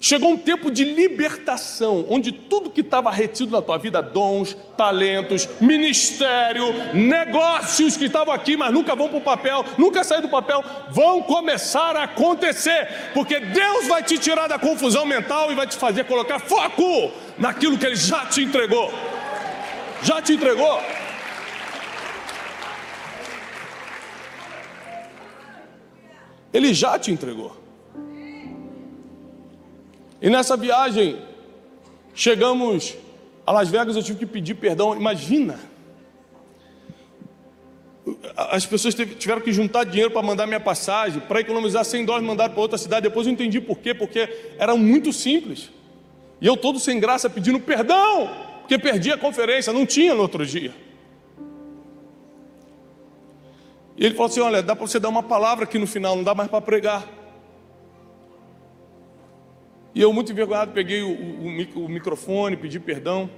[0.00, 5.48] chegou um tempo de libertação, onde tudo que estava retido na tua vida, dons, talentos,
[5.60, 10.62] ministério, negócios que estavam aqui, mas nunca vão para o papel, nunca saem do papel,
[10.90, 15.76] vão começar a acontecer, porque Deus vai te tirar da confusão mental e vai te
[15.76, 18.92] fazer colocar foco naquilo que Ele já te entregou.
[20.02, 20.80] Já te entregou.
[26.52, 27.67] Ele já te entregou.
[30.20, 31.18] E nessa viagem,
[32.14, 32.96] chegamos
[33.46, 34.96] a Las Vegas, eu tive que pedir perdão.
[34.96, 35.58] Imagina,
[38.36, 42.50] as pessoas tiveram que juntar dinheiro para mandar minha passagem, para economizar 100 dólares, mandar
[42.50, 43.08] para outra cidade.
[43.08, 44.28] Depois eu entendi por quê, porque
[44.58, 45.70] era muito simples.
[46.40, 50.44] E eu todo sem graça pedindo perdão, porque perdi a conferência, não tinha no outro
[50.44, 50.74] dia.
[53.96, 56.22] E ele falou assim: Olha, dá para você dar uma palavra aqui no final, não
[56.22, 57.17] dá mais para pregar.
[59.94, 63.30] E eu, muito envergonhado, peguei o, o, o microfone, pedi perdão.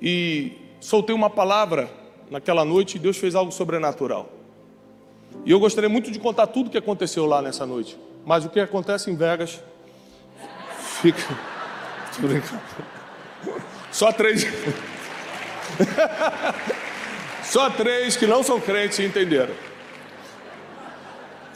[0.00, 1.90] E soltei uma palavra
[2.30, 4.30] naquela noite e Deus fez algo sobrenatural.
[5.44, 7.98] E eu gostaria muito de contar tudo o que aconteceu lá nessa noite.
[8.24, 9.60] Mas o que acontece em Vegas
[11.00, 11.22] fica.
[13.90, 14.44] Só três.
[17.42, 19.54] Só três que não são crentes entenderam.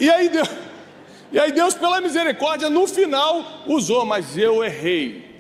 [0.01, 0.49] E aí Deus,
[1.33, 5.33] e aí Deus pela misericórdia no final usou, mas eu errei.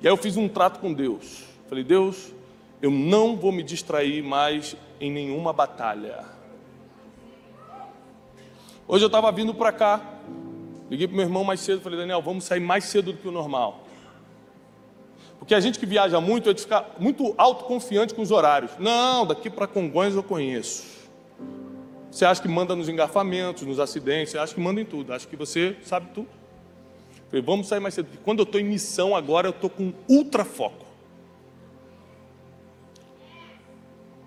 [0.00, 1.44] E aí eu fiz um trato com Deus.
[1.68, 2.32] Falei, Deus,
[2.80, 6.24] eu não vou me distrair mais em nenhuma batalha.
[8.86, 10.00] Hoje eu estava vindo para cá,
[10.88, 13.32] liguei para meu irmão mais cedo, falei, Daniel, vamos sair mais cedo do que o
[13.32, 13.84] normal.
[15.38, 18.72] Porque a gente que viaja muito, a gente fica muito autoconfiante com os horários.
[18.78, 20.97] Não, daqui para Congonhas eu conheço.
[22.18, 25.24] Você acha que manda nos engarrafamentos, nos acidentes, você acha que manda em tudo, acha
[25.24, 26.26] que você sabe tudo.
[27.28, 28.08] Falei, vamos sair mais cedo.
[28.24, 30.84] Quando eu estou em missão agora, eu estou com ultra foco.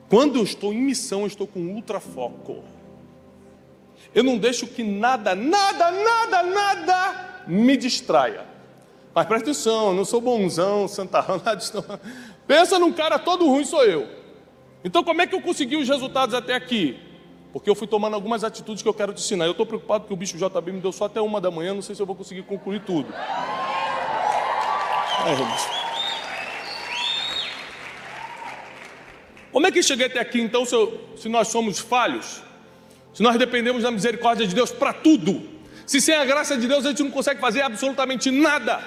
[0.07, 2.63] Quando eu estou em missão, eu estou com ultra foco.
[4.15, 8.45] Eu não deixo que nada, nada, nada, nada me distraia.
[9.13, 11.99] Mas presta atenção, eu não sou bonzão, santarrão, nada disso não.
[12.47, 14.07] Pensa num cara todo ruim, sou eu.
[14.81, 17.10] Então como é que eu consegui os resultados até aqui?
[17.51, 19.45] Porque eu fui tomando algumas atitudes que eu quero te ensinar.
[19.45, 21.81] Eu estou preocupado porque o bicho JB me deu só até uma da manhã, não
[21.81, 23.13] sei se eu vou conseguir concluir tudo.
[25.23, 25.35] É,
[29.51, 32.41] Como é que cheguei até aqui então, se, eu, se nós somos falhos?
[33.13, 35.49] Se nós dependemos da misericórdia de Deus para tudo?
[35.85, 38.81] Se sem a graça de Deus a gente não consegue fazer absolutamente nada?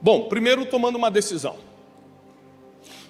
[0.00, 1.56] Bom, primeiro tomando uma decisão.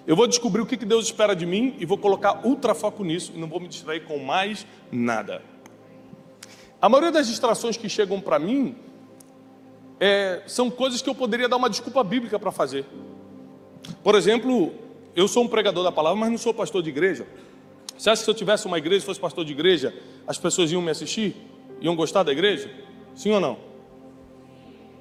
[0.06, 3.32] Eu vou descobrir o que Deus espera de mim e vou colocar ultra foco nisso
[3.34, 5.42] e não vou me distrair com mais nada.
[6.80, 8.76] A maioria das distrações que chegam para mim
[9.98, 12.84] é, são coisas que eu poderia dar uma desculpa bíblica para fazer.
[14.02, 14.74] Por exemplo,
[15.16, 17.26] eu sou um pregador da palavra, mas não sou pastor de igreja.
[17.96, 19.94] Você acha que se eu tivesse uma igreja fosse pastor de igreja,
[20.26, 21.34] as pessoas iam me assistir?
[21.80, 22.70] Iam gostar da igreja?
[23.14, 23.56] Sim ou não?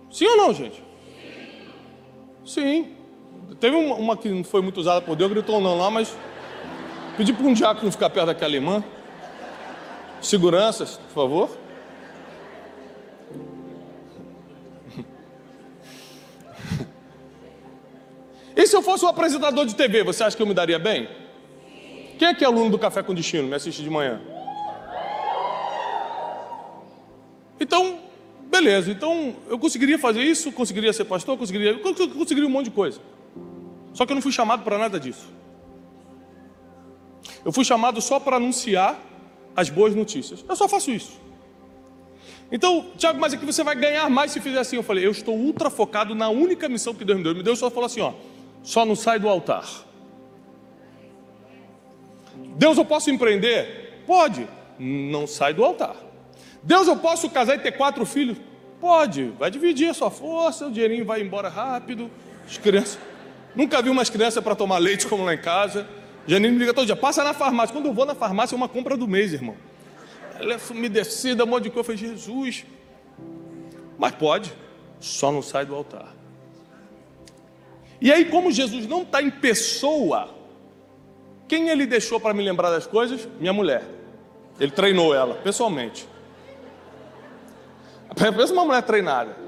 [0.09, 0.81] Sim ou não, gente?
[2.45, 3.02] Sim.
[3.59, 6.15] Teve uma, que não foi muito usada por Deus, gritou não lá, mas
[7.17, 8.83] pedi para um diácono ficar perto daquela irmã.
[10.21, 11.49] Seguranças, por favor.
[18.55, 21.09] E se eu fosse um apresentador de TV, você acha que eu me daria bem?
[22.19, 23.47] Quem é que é aluno do Café com Destino?
[23.47, 24.21] Me assiste de manhã.
[27.59, 27.99] Então,
[28.43, 28.91] beleza.
[28.91, 33.01] Então, eu conseguiria fazer isso, conseguiria ser pastor, conseguiria, conseguiria um monte de coisa.
[33.93, 35.27] Só que eu não fui chamado para nada disso.
[37.45, 38.99] Eu fui chamado só para anunciar
[39.55, 40.43] as boas notícias.
[40.47, 41.21] Eu só faço isso.
[42.51, 44.75] Então, Tiago, mas aqui você vai ganhar mais se fizer assim.
[44.75, 47.35] Eu falei, eu estou ultra focado na única missão que Deus me deu.
[47.35, 48.13] Me deu só falou assim, ó,
[48.61, 49.67] só não sai do altar.
[52.55, 54.03] Deus, eu posso empreender?
[54.05, 54.47] Pode,
[54.79, 55.95] não sai do altar.
[56.61, 58.37] Deus, eu posso casar e ter quatro filhos?
[58.79, 62.09] Pode, vai dividir a sua força, o dinheirinho vai embora rápido.
[62.45, 62.99] As crianças.
[63.55, 65.87] Nunca vi umas crianças para tomar leite como lá em casa.
[66.25, 67.73] Janine me liga todo dia, passa na farmácia.
[67.73, 69.55] Quando eu vou na farmácia, é uma compra do mês, irmão.
[70.39, 71.91] Ela é umedecida, um monte de coisa.
[71.91, 72.65] Eu falei, Jesus.
[73.97, 74.51] Mas pode,
[74.99, 76.13] só não sai do altar.
[78.01, 80.29] E aí, como Jesus não está em pessoa,
[81.47, 83.27] quem ele deixou para me lembrar das coisas?
[83.39, 83.83] Minha mulher.
[84.59, 86.07] Ele treinou ela, pessoalmente.
[88.15, 89.42] Pensa uma mulher treinada.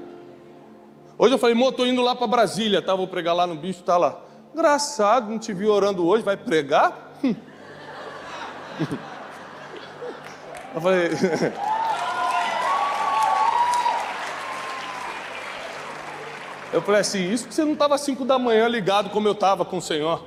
[1.18, 2.94] Hoje eu falei, amor, estou indo lá para Brasília, tá?
[2.94, 4.20] Vou pregar lá no bicho, tá lá.
[4.52, 7.14] Engraçado, não te vi orando hoje, vai pregar?
[10.74, 11.08] eu falei.
[16.72, 19.32] Eu falei assim, isso que você não estava às 5 da manhã ligado como eu
[19.32, 20.26] estava com o Senhor.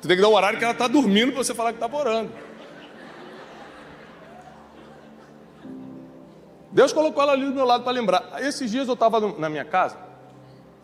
[0.00, 1.96] Você tem que dar um horário que ela está dormindo para você falar que estava
[1.96, 2.32] orando.
[6.76, 8.34] Deus colocou ela ali do meu lado para lembrar.
[8.38, 9.96] Esses dias eu estava na minha casa,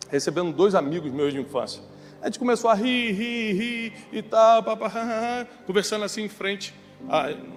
[0.09, 1.83] recebendo dois amigos meus de infância.
[2.19, 4.63] A gente começou a rir, rir, rir e tal,
[5.67, 6.73] conversando assim em frente,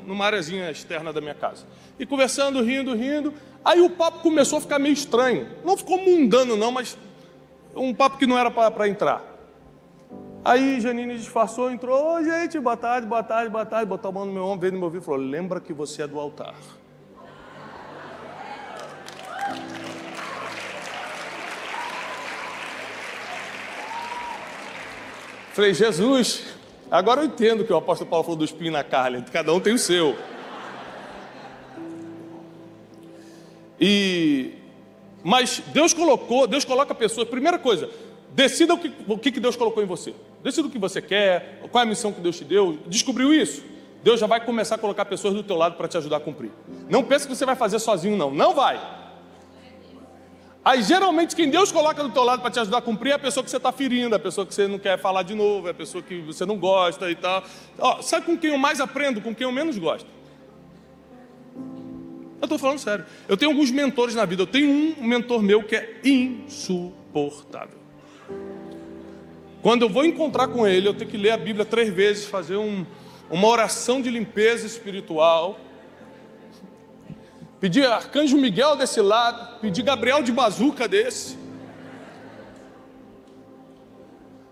[0.07, 1.65] numa areazinha externa da minha casa.
[1.99, 3.33] E conversando, rindo, rindo.
[3.65, 5.49] Aí o papo começou a ficar meio estranho.
[5.65, 6.99] Não ficou mundano, não, mas
[7.75, 9.25] um papo que não era para entrar.
[10.45, 14.27] Aí Janine disfarçou, entrou, Oi, gente, boa tarde, boa tarde, boa tarde, botou a mão
[14.27, 16.55] no meu ombro, veio no meu ouvido e falou: Lembra que você é do altar.
[25.57, 26.45] Falei, Jesus,
[26.91, 29.73] agora eu entendo que o apóstolo Paulo falou do espinho na carne, cada um tem
[29.73, 30.15] o seu.
[33.81, 34.53] E
[35.25, 37.27] Mas Deus colocou, Deus coloca pessoas.
[37.27, 37.89] Primeira coisa,
[38.33, 40.15] decida o que, o que Deus colocou em você.
[40.45, 42.79] Decida o que você quer, qual é a missão que Deus te deu.
[42.87, 43.65] Descobriu isso?
[44.05, 46.51] Deus já vai começar a colocar pessoas do teu lado para te ajudar a cumprir.
[46.87, 48.31] Não pense que você vai fazer sozinho, não.
[48.31, 48.79] Não vai.
[50.67, 53.19] Aí geralmente quem Deus coloca do teu lado para te ajudar a cumprir é a
[53.21, 55.69] pessoa que você está ferindo, é a pessoa que você não quer falar de novo,
[55.69, 57.45] é a pessoa que você não gosta e tal.
[57.79, 59.21] Ó, sabe com quem eu mais aprendo?
[59.21, 60.09] Com quem eu menos gosto.
[61.55, 63.05] Eu estou falando sério.
[63.29, 64.43] Eu tenho alguns mentores na vida.
[64.43, 67.79] Eu tenho um mentor meu que é insuportável.
[69.63, 72.57] Quando eu vou encontrar com ele, eu tenho que ler a Bíblia três vezes, fazer
[72.57, 72.85] um,
[73.31, 75.61] uma oração de limpeza espiritual.
[77.61, 81.39] Pedir Arcanjo Miguel desse lado, pedir Gabriel de bazuca desse.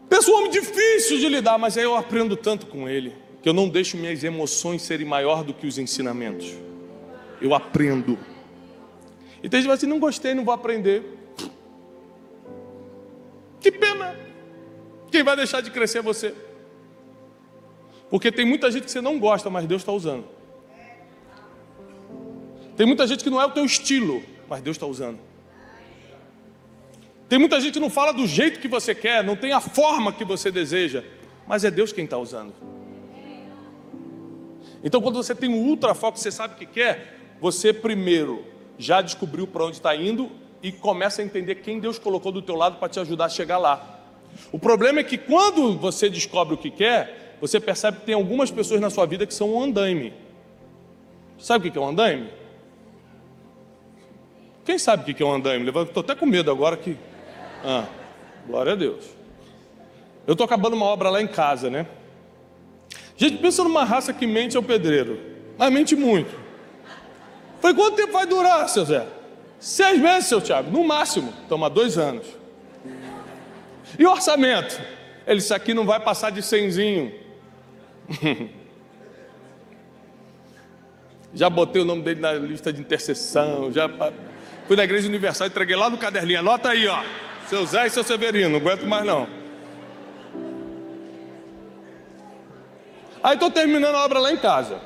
[0.08, 3.68] Pessoa homem difícil de lidar, mas aí eu aprendo tanto com ele, que eu não
[3.68, 6.54] deixo minhas emoções serem maior do que os ensinamentos
[7.40, 8.18] eu aprendo.
[9.42, 11.02] E tem gente que assim, não gostei, não vou aprender.
[13.60, 14.16] Que pena.
[15.10, 16.34] Quem vai deixar de crescer é você.
[18.08, 20.24] Porque tem muita gente que você não gosta, mas Deus está usando.
[22.76, 25.18] Tem muita gente que não é o teu estilo, mas Deus está usando.
[27.28, 30.12] Tem muita gente que não fala do jeito que você quer, não tem a forma
[30.12, 31.02] que você deseja,
[31.46, 32.52] mas é Deus quem está usando.
[34.82, 38.44] Então, quando você tem um ultra foco, você sabe o que quer, você primeiro
[38.78, 40.30] já descobriu para onde está indo
[40.62, 43.58] e começa a entender quem Deus colocou do teu lado para te ajudar a chegar
[43.58, 44.00] lá.
[44.52, 48.50] O problema é que quando você descobre o que quer, você percebe que tem algumas
[48.50, 50.12] pessoas na sua vida que são um andaime.
[51.38, 52.28] Sabe o que é um andaime?
[54.64, 55.68] Quem sabe o que é um andaime?
[55.68, 56.96] Estou até com medo agora que.
[57.62, 57.86] Ah,
[58.46, 59.04] glória a Deus.
[60.26, 61.86] Eu estou acabando uma obra lá em casa, né?
[63.16, 65.20] Gente, pensa numa raça que mente ao pedreiro.
[65.58, 66.34] Mas mente muito.
[67.60, 69.06] Falei, quanto tempo vai durar, seu Zé?
[69.58, 71.32] Seis meses, seu Tiago, no máximo.
[71.48, 72.26] Toma dois anos.
[73.98, 74.80] E o orçamento?
[75.26, 77.12] Ele, isso aqui não vai passar de cenzinho.
[81.32, 83.88] já botei o nome dele na lista de intercessão, já
[84.66, 87.02] fui na igreja universal, entreguei lá no caderninho, anota aí, ó.
[87.48, 89.28] Seu Zé e seu Severino, não aguento mais não.
[93.22, 94.80] Aí estou terminando a obra lá em casa.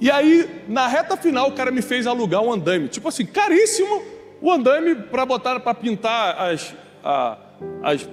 [0.00, 2.88] E aí, na reta final, o cara me fez alugar um andaime.
[2.88, 4.02] Tipo assim, caríssimo
[4.40, 7.36] o andaime para botar, para pintar as, a,
[7.82, 8.08] as,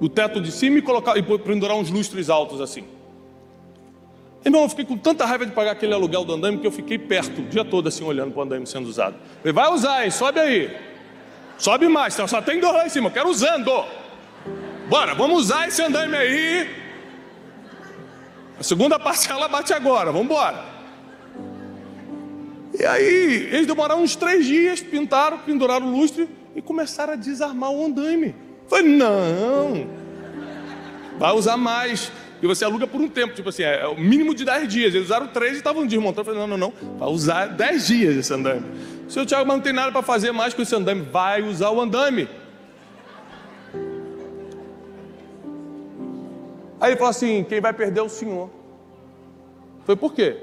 [0.00, 2.84] o teto de cima e colocar e pendurar uns lustres altos assim.
[4.46, 6.96] Irmão, eu fiquei com tanta raiva de pagar aquele aluguel do andaime que eu fiquei
[6.96, 9.16] perto o dia todo assim, olhando para o andaime sendo usado.
[9.38, 10.10] Falei, vai usar, hein?
[10.12, 10.76] Sobe aí.
[11.58, 13.84] Sobe mais, só tem dois lá em cima, eu quero usando.
[14.88, 16.70] Bora, vamos usar esse andaime aí.
[18.60, 20.64] A segunda parcela bate agora, vamos embora.
[22.78, 27.72] E aí, eles demoraram uns três dias, pintaram, penduraram o lustre e começaram a desarmar
[27.72, 28.32] o andaime.
[28.68, 29.88] Falei, não,
[31.18, 32.12] vai usar mais.
[32.42, 34.94] E você aluga por um tempo, tipo assim, é, é o mínimo de dez dias.
[34.94, 36.20] Eles usaram três e estavam desmontando.
[36.20, 38.64] Eu falei, não, não, não, vai usar dez dias esse andaime.
[39.08, 41.02] Seu Tiago, mas não tem nada para fazer mais com esse andaime.
[41.02, 42.28] Vai usar o andaime.
[46.80, 48.50] Aí ele falou assim: quem vai perder é o senhor.
[49.84, 50.36] Foi por quê?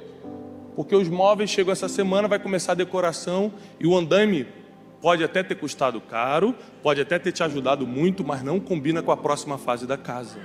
[0.75, 4.47] porque os móveis chegam essa semana, vai começar a decoração e o andame
[5.01, 9.11] pode até ter custado caro, pode até ter te ajudado muito, mas não combina com
[9.11, 10.39] a próxima fase da casa.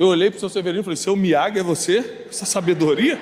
[0.00, 2.24] Eu olhei para o seu Severino e falei: Seu Miyaga é você?
[2.30, 3.20] Essa sabedoria?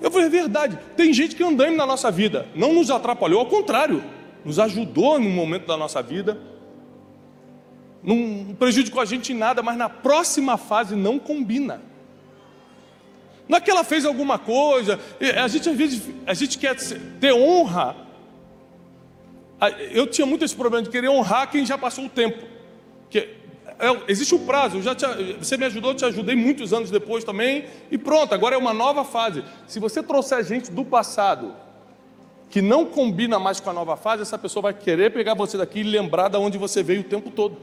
[0.00, 0.78] Eu falei: É verdade.
[0.96, 4.00] Tem gente que andame na nossa vida não nos atrapalhou, ao contrário
[4.44, 6.40] nos ajudou no momento da nossa vida,
[8.02, 11.80] não prejudicou a gente em nada, mas na próxima fase não combina.
[13.48, 16.76] Não é que ela fez alguma coisa, a gente às vezes a gente quer
[17.20, 17.96] ter honra.
[19.92, 22.52] Eu tinha muito esse problema de querer honrar quem já passou o tempo.
[23.12, 23.28] Que
[23.78, 25.04] é, existe um prazo, eu já te,
[25.38, 28.72] você me ajudou, eu te ajudei muitos anos depois também, e pronto, agora é uma
[28.72, 29.44] nova fase.
[29.66, 31.54] Se você trouxer gente do passado
[32.48, 35.80] que não combina mais com a nova fase, essa pessoa vai querer pegar você daqui
[35.80, 37.56] e lembrar de onde você veio o tempo todo.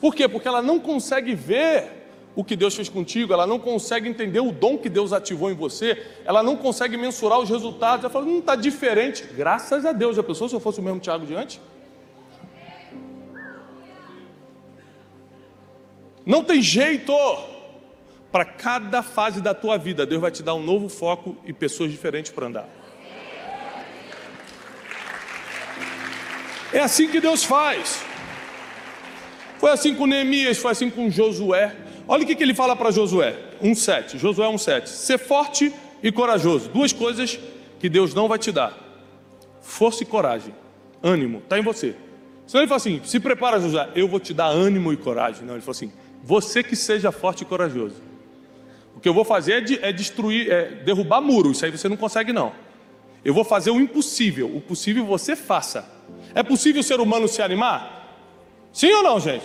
[0.00, 0.28] Por quê?
[0.28, 2.04] Porque ela não consegue ver
[2.36, 5.54] o que Deus fez contigo, ela não consegue entender o dom que Deus ativou em
[5.54, 9.24] você, ela não consegue mensurar os resultados, ela fala, não está diferente.
[9.36, 11.60] Graças a Deus, já pensou se eu fosse o mesmo Tiago diante?
[16.24, 17.12] Não tem jeito.
[18.30, 21.92] Para cada fase da tua vida, Deus vai te dar um novo foco e pessoas
[21.92, 22.68] diferentes para andar.
[26.72, 28.02] É assim que Deus faz.
[29.60, 31.72] Foi assim com Neemias, foi assim com Josué.
[32.08, 34.18] Olha o que, ele fala para Josué: 1,7.
[34.18, 34.86] Josué 1,7.
[34.86, 35.72] Ser forte
[36.02, 36.68] e corajoso.
[36.70, 37.38] Duas coisas
[37.78, 38.76] que Deus não vai te dar:
[39.62, 40.52] força e coragem.
[41.00, 41.94] Ânimo, está em você.
[42.48, 45.46] Senão ele fala assim: se prepara, Josué, eu vou te dar ânimo e coragem.
[45.46, 45.92] Não, ele falou assim:
[46.24, 47.96] você que seja forte e corajoso.
[48.96, 51.58] O que eu vou fazer é, de, é destruir, é derrubar muros.
[51.58, 52.52] Isso aí você não consegue, não.
[53.22, 54.50] Eu vou fazer o impossível.
[54.56, 55.86] O possível você faça.
[56.34, 58.08] É possível o ser humano se animar?
[58.72, 59.44] Sim ou não, gente?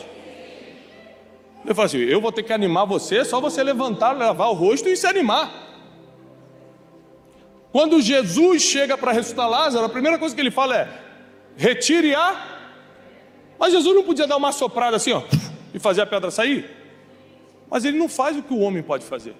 [1.66, 4.88] Eu falo assim: eu vou ter que animar você, só você levantar, lavar o rosto
[4.88, 5.52] e se animar.
[7.74, 10.90] Quando Jesus chega para ressuscitar Lázaro, a primeira coisa que ele fala é:
[11.58, 12.58] retire a.
[13.60, 15.22] Mas Jesus não podia dar uma soprada assim, ó,
[15.74, 16.70] e fazer a pedra sair?
[17.70, 19.36] Mas ele não faz o que o homem pode fazer.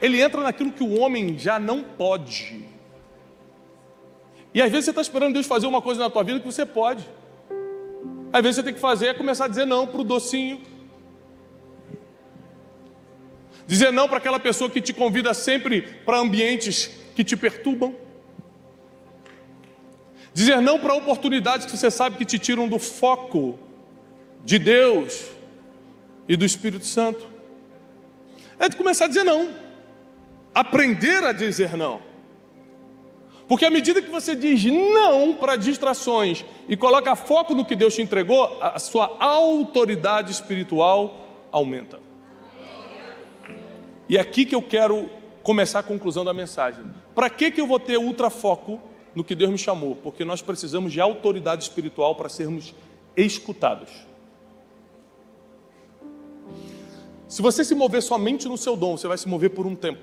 [0.00, 2.64] Ele entra naquilo que o homem já não pode.
[4.54, 6.64] E às vezes você está esperando Deus fazer uma coisa na tua vida que você
[6.64, 7.04] pode.
[8.32, 10.60] Às vezes você tem que fazer é começar a dizer não para o docinho.
[13.66, 17.94] Dizer não para aquela pessoa que te convida sempre para ambientes que te perturbam.
[20.32, 23.58] Dizer não para oportunidades que você sabe que te tiram do foco
[24.44, 25.30] de Deus
[26.28, 27.26] e do Espírito Santo.
[28.58, 29.50] É de começar a dizer não.
[30.54, 32.00] Aprender a dizer não.
[33.48, 37.94] Porque à medida que você diz não para distrações e coloca foco no que Deus
[37.94, 41.98] te entregou, a sua autoridade espiritual aumenta.
[44.06, 45.08] E é aqui que eu quero
[45.42, 46.84] começar a conclusão da mensagem.
[47.14, 48.80] Para que, que eu vou ter ultra foco
[49.14, 49.96] no que Deus me chamou?
[49.96, 52.74] Porque nós precisamos de autoridade espiritual para sermos
[53.16, 54.07] escutados.
[57.28, 60.00] Se você se mover somente no seu dom, você vai se mover por um tempo.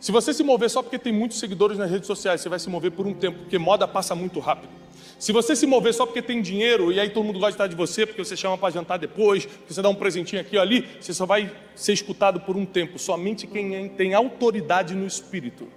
[0.00, 2.70] Se você se mover só porque tem muitos seguidores nas redes sociais, você vai se
[2.70, 4.70] mover por um tempo, porque moda passa muito rápido.
[5.18, 7.66] Se você se mover só porque tem dinheiro e aí todo mundo gosta de estar
[7.66, 10.62] de você, porque você chama para jantar depois, porque você dá um presentinho aqui ou
[10.62, 12.98] ali, você só vai ser escutado por um tempo.
[12.98, 15.68] Somente quem tem autoridade no espírito.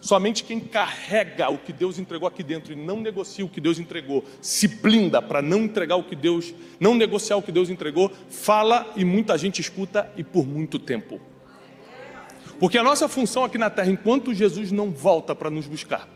[0.00, 3.78] Somente quem carrega o que Deus entregou aqui dentro e não negocia o que Deus
[3.78, 8.10] entregou, se blinda para não entregar o que Deus, não negociar o que Deus entregou,
[8.30, 11.20] fala e muita gente escuta e por muito tempo.
[12.58, 16.08] Porque a nossa função aqui na terra, enquanto Jesus não volta para nos buscar,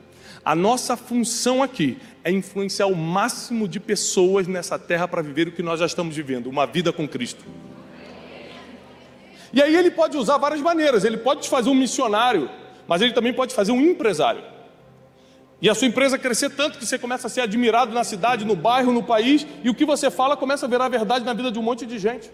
[0.45, 5.53] a nossa função aqui é influenciar o máximo de pessoas nessa terra para viver o
[5.53, 7.45] que nós já estamos vivendo, uma vida com Cristo.
[9.53, 12.51] E aí ele pode usar várias maneiras, ele pode te fazer um missionário,
[12.87, 14.43] mas ele também pode fazer um empresário.
[15.61, 18.55] E a sua empresa crescer tanto que você começa a ser admirado na cidade, no
[18.55, 21.59] bairro, no país, e o que você fala começa a virar verdade na vida de
[21.59, 22.31] um monte de gente.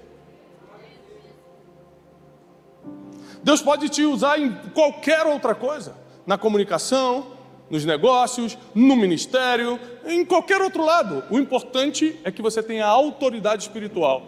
[3.42, 5.94] Deus pode te usar em qualquer outra coisa,
[6.26, 7.38] na comunicação,
[7.70, 11.22] nos negócios, no ministério, em qualquer outro lado.
[11.30, 14.26] O importante é que você tenha autoridade espiritual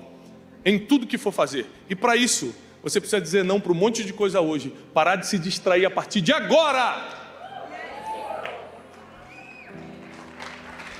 [0.64, 1.66] em tudo que for fazer.
[1.90, 5.26] E para isso, você precisa dizer não para um monte de coisa hoje, parar de
[5.26, 7.20] se distrair a partir de agora.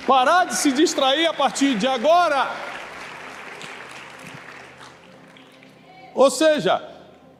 [0.07, 2.49] Parar de se distrair a partir de agora.
[6.13, 6.81] Ou seja,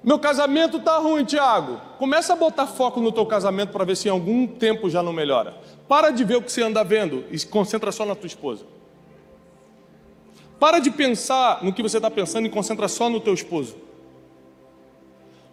[0.04, 1.80] meu casamento está ruim, Tiago.
[1.98, 5.14] Começa a botar foco no teu casamento para ver se em algum tempo já não
[5.14, 5.56] melhora.
[5.88, 8.66] Para de ver o que você anda vendo e se concentra só na tua esposa.
[10.60, 13.78] Para de pensar no que você está pensando e concentra só no teu esposo.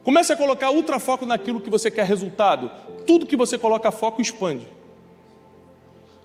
[0.03, 2.71] Comece a colocar ultra foco naquilo que você quer resultado.
[3.07, 4.67] Tudo que você coloca foco expande.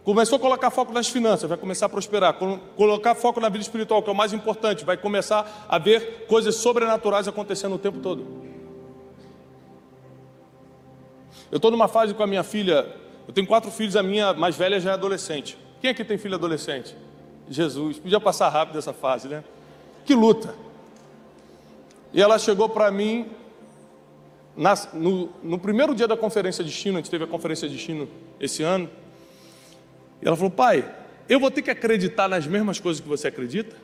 [0.03, 2.35] Começou a colocar foco nas finanças, vai começar a prosperar.
[2.75, 6.55] Colocar foco na vida espiritual, que é o mais importante, vai começar a ver coisas
[6.55, 8.23] sobrenaturais acontecendo o tempo todo.
[11.51, 12.87] Eu estou numa fase com a minha filha,
[13.27, 15.57] eu tenho quatro filhos, a minha mais velha já é adolescente.
[15.81, 16.95] Quem aqui tem filho adolescente?
[17.49, 19.43] Jesus, podia passar rápido essa fase, né?
[20.05, 20.53] Que luta.
[22.13, 23.27] E ela chegou para mim,
[24.93, 28.07] no, no primeiro dia da conferência de destino, a gente teve a conferência de destino
[28.39, 28.89] esse ano,
[30.21, 30.89] e ela falou: Pai,
[31.27, 33.75] eu vou ter que acreditar nas mesmas coisas que você acredita?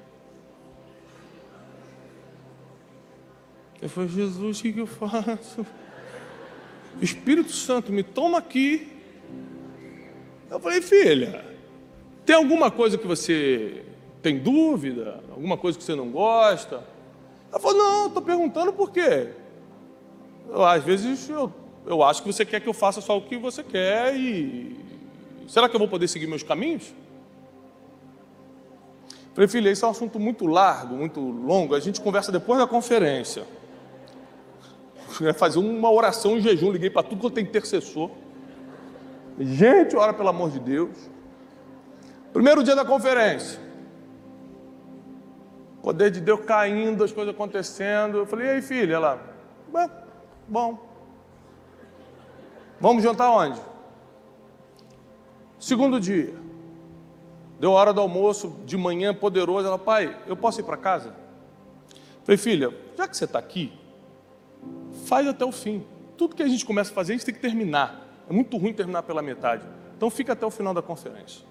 [3.82, 5.66] Eu falei: Jesus, o que, eu faço?
[7.02, 8.88] Espírito Santo me toma aqui.
[10.50, 11.44] Eu falei: Filha,
[12.26, 13.84] tem alguma coisa que você
[14.22, 15.22] tem dúvida?
[15.32, 16.84] Alguma coisa que você não gosta?
[17.52, 19.41] Ela falou: Não, estou perguntando por quê.
[20.54, 21.52] Às vezes eu,
[21.86, 24.82] eu acho que você quer que eu faça só o que você quer e
[25.52, 26.96] Será que eu vou poder seguir meus caminhos?
[29.34, 31.76] Falei, filha, esse é um assunto muito largo, muito longo.
[31.76, 33.46] A gente conversa depois da conferência.
[35.36, 38.10] Fazer uma oração em jejum, liguei para tudo que eu tenho intercessor.
[39.38, 41.10] Gente, ora pelo amor de Deus.
[42.32, 43.60] Primeiro dia da conferência.
[45.84, 48.20] Poder de Deus caindo, as coisas acontecendo.
[48.20, 48.94] Eu falei, e aí, filha?
[48.94, 49.36] Ela,
[50.52, 50.78] bom.
[52.80, 53.60] Vamos jantar onde?
[55.58, 56.34] Segundo dia.
[57.60, 59.68] Deu hora do almoço, de manhã, poderoso.
[59.68, 61.16] Ela, pai, eu posso ir para casa?
[62.24, 63.72] Falei, filha, já que você está aqui,
[65.06, 65.86] faz até o fim.
[66.18, 68.06] Tudo que a gente começa a fazer, a gente tem que terminar.
[68.30, 69.66] É muito ruim terminar pela metade.
[69.96, 71.46] Então fica até o final da conferência.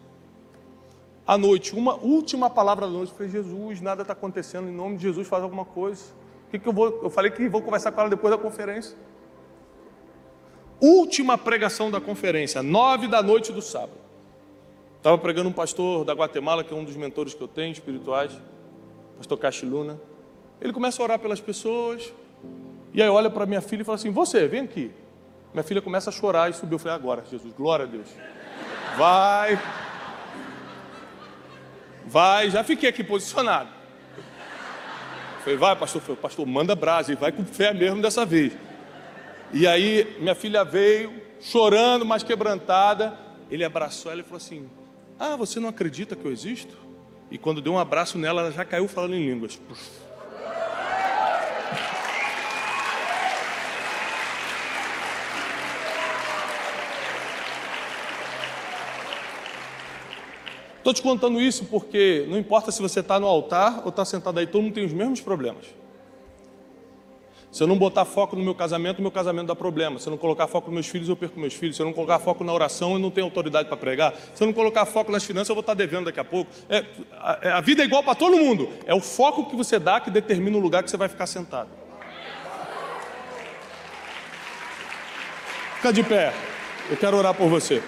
[1.26, 5.04] À noite, uma última palavra da noite, falei, Jesus, nada está acontecendo, em nome de
[5.04, 6.19] Jesus faz alguma coisa.
[6.50, 7.00] Que, que eu vou?
[7.02, 8.96] Eu falei que vou conversar com ela depois da conferência.
[10.80, 14.00] Última pregação da conferência, nove da noite do sábado.
[14.96, 18.32] Estava pregando um pastor da Guatemala, que é um dos mentores que eu tenho, espirituais,
[19.16, 20.00] pastor Cachiluna.
[20.60, 22.12] Ele começa a orar pelas pessoas,
[22.92, 24.90] e aí olha para minha filha e fala assim: Você, vem aqui.
[25.52, 26.74] Minha filha começa a chorar e subiu.
[26.74, 28.08] Eu falei: Agora, Jesus, glória a Deus.
[28.96, 29.58] Vai.
[32.06, 33.79] Vai, já fiquei aqui posicionado.
[35.42, 36.02] Falei: Vai, pastor.
[36.02, 38.52] Falei, pastor, manda brasa e vai com fé mesmo dessa vez.
[39.52, 43.16] E aí minha filha veio, chorando, mas quebrantada.
[43.50, 44.68] Ele abraçou ela e falou assim:
[45.18, 46.76] ah, você não acredita que eu existo?
[47.30, 49.60] E quando deu um abraço nela, ela já caiu falando em línguas.
[60.80, 64.38] Estou te contando isso porque não importa se você está no altar ou está sentado
[64.38, 65.66] aí, todo mundo tem os mesmos problemas.
[67.52, 69.98] Se eu não botar foco no meu casamento, meu casamento dá problema.
[69.98, 71.76] Se eu não colocar foco nos meus filhos, eu perco meus filhos.
[71.76, 74.14] Se eu não colocar foco na oração, eu não tenho autoridade para pregar.
[74.34, 76.50] Se eu não colocar foco nas finanças, eu vou estar devendo daqui a pouco.
[76.68, 78.70] É, a, a vida é igual para todo mundo.
[78.86, 81.68] É o foco que você dá que determina o lugar que você vai ficar sentado.
[85.76, 86.32] Fica de pé.
[86.88, 87.82] Eu quero orar por você.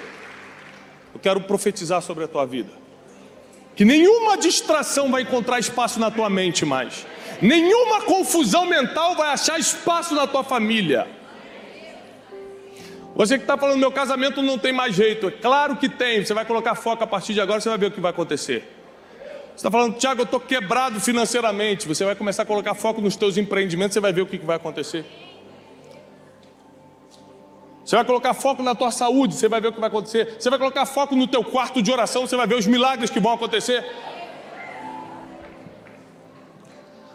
[1.15, 2.82] Eu quero profetizar sobre a tua vida.
[3.75, 7.07] Que nenhuma distração vai encontrar espaço na tua mente mais.
[7.41, 11.09] Nenhuma confusão mental vai achar espaço na tua família.
[13.15, 15.31] Você que está falando, meu casamento não tem mais jeito.
[15.43, 16.25] Claro que tem.
[16.25, 18.63] Você vai colocar foco a partir de agora, você vai ver o que vai acontecer.
[19.51, 21.87] Você está falando, Tiago, eu estou quebrado financeiramente.
[21.87, 24.57] Você vai começar a colocar foco nos teus empreendimentos, você vai ver o que vai
[24.57, 25.05] acontecer.
[27.85, 30.37] Você vai colocar foco na tua saúde, você vai ver o que vai acontecer.
[30.39, 33.19] Você vai colocar foco no teu quarto de oração, você vai ver os milagres que
[33.19, 33.85] vão acontecer.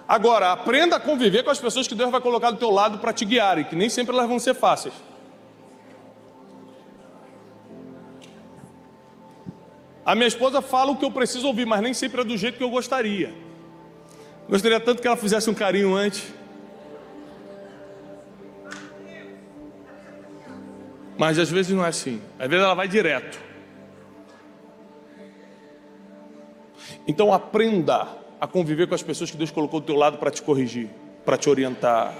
[0.07, 3.11] Agora, aprenda a conviver com as pessoas que Deus vai colocar do teu lado para
[3.11, 4.93] te guiarem, que nem sempre elas vão ser fáceis.
[10.05, 12.57] A minha esposa fala o que eu preciso ouvir, mas nem sempre é do jeito
[12.57, 13.33] que eu gostaria.
[14.49, 16.23] Gostaria tanto que ela fizesse um carinho antes.
[21.17, 22.21] Mas às vezes não é assim.
[22.37, 23.39] Às vezes ela vai direto.
[27.07, 28.07] Então aprenda
[28.39, 30.89] a conviver com as pessoas que Deus colocou do teu lado para te corrigir,
[31.25, 32.13] para te orientar,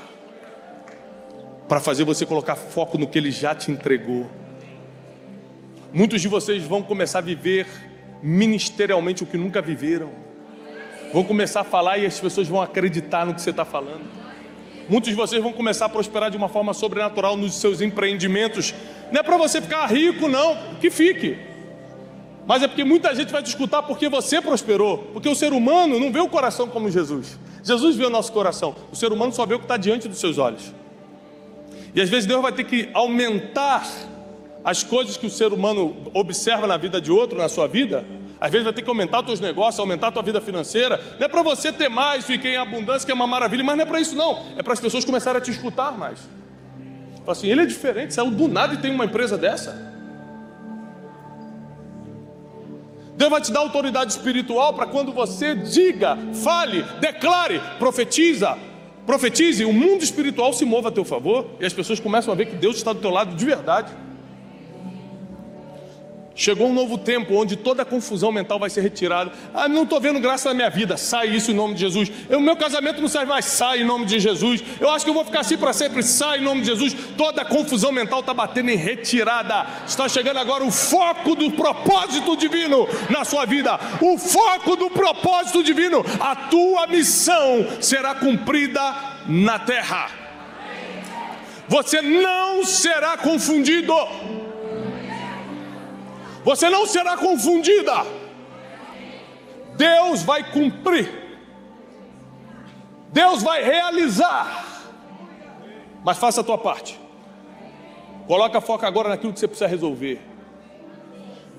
[1.68, 4.30] para fazer você colocar foco no que Ele já te entregou.
[5.94, 7.68] Muitos de vocês vão começar a viver
[8.22, 10.10] ministerialmente o que nunca viveram.
[11.14, 14.27] Vão começar a falar e as pessoas vão acreditar no que você está falando.
[14.90, 18.74] Muitos de vocês vão começar a prosperar de uma forma sobrenatural nos seus empreendimentos.
[19.12, 21.48] Não é para você ficar rico, não, que fique
[22.48, 25.00] mas é porque muita gente vai te escutar porque você prosperou.
[25.12, 27.38] Porque o ser humano não vê o coração como Jesus.
[27.62, 28.74] Jesus vê o nosso coração.
[28.90, 30.74] O ser humano só vê o que está diante dos seus olhos.
[31.94, 33.86] E às vezes Deus vai ter que aumentar
[34.64, 38.06] as coisas que o ser humano observa na vida de outro, na sua vida.
[38.40, 41.02] Às vezes vai ter que aumentar os teus negócios, aumentar a tua vida financeira.
[41.20, 43.84] Não é para você ter mais, ficar em abundância, que é uma maravilha, mas não
[43.84, 44.46] é para isso não.
[44.56, 46.20] É para as pessoas começarem a te escutar mais.
[47.26, 49.98] Fala assim, ele é diferente, saiu do nada e tem uma empresa dessa.
[53.18, 58.56] Deus vai te dar autoridade espiritual para quando você diga, fale, declare, profetiza,
[59.08, 62.46] profetize, o mundo espiritual se mova a teu favor e as pessoas começam a ver
[62.46, 63.92] que Deus está do teu lado de verdade.
[66.40, 69.32] Chegou um novo tempo onde toda a confusão mental vai ser retirada.
[69.56, 70.96] Ah, não estou vendo graça na minha vida.
[70.96, 72.12] Sai isso em nome de Jesus.
[72.30, 73.46] O meu casamento não serve mais.
[73.46, 74.64] Sai em nome de Jesus.
[74.80, 76.04] Eu acho que eu vou ficar assim para sempre.
[76.04, 76.96] Sai em nome de Jesus.
[77.18, 79.66] Toda a confusão mental está batendo em retirada.
[79.88, 83.80] Está chegando agora o foco do propósito divino na sua vida.
[84.00, 86.06] O foco do propósito divino.
[86.20, 88.96] A tua missão será cumprida
[89.28, 90.12] na terra.
[91.68, 94.47] Você não será confundido.
[96.48, 98.06] Você não será confundida.
[99.76, 101.12] Deus vai cumprir.
[103.12, 104.66] Deus vai realizar.
[106.06, 106.98] Mas faça a tua parte.
[108.28, 110.22] Coloca foco agora naquilo que você precisa resolver.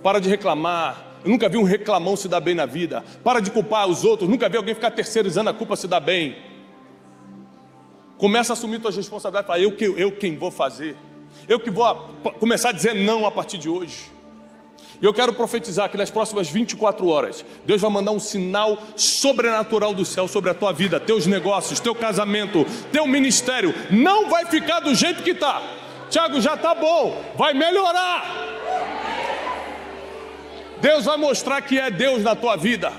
[0.02, 1.18] Para de reclamar.
[1.22, 3.04] Eu nunca vi um reclamão se dar bem na vida.
[3.22, 4.26] Para de culpar os outros.
[4.26, 6.34] Nunca vi alguém ficar terceirizando a culpa se dar bem.
[8.16, 9.48] Começa a assumir suas responsabilidades.
[9.48, 10.96] Fala, eu, eu quem vou fazer.
[11.46, 11.94] Eu que vou
[12.40, 14.16] começar a dizer não a partir de hoje.
[15.00, 19.94] E eu quero profetizar que nas próximas 24 horas, Deus vai mandar um sinal sobrenatural
[19.94, 23.72] do céu sobre a tua vida, teus negócios, teu casamento, teu ministério.
[23.90, 25.62] Não vai ficar do jeito que está.
[26.10, 28.24] Tiago, já está bom, vai melhorar.
[30.80, 32.92] Deus vai mostrar que é Deus na tua vida.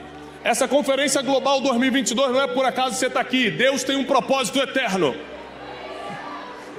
[0.43, 3.52] Essa conferência global 2022 não é por acaso você está aqui.
[3.52, 5.16] Deus tem um propósito eterno.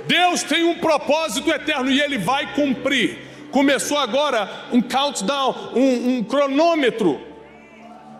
[0.06, 3.29] Deus tem um propósito eterno e Ele vai cumprir.
[3.50, 7.20] Começou agora um countdown, um, um cronômetro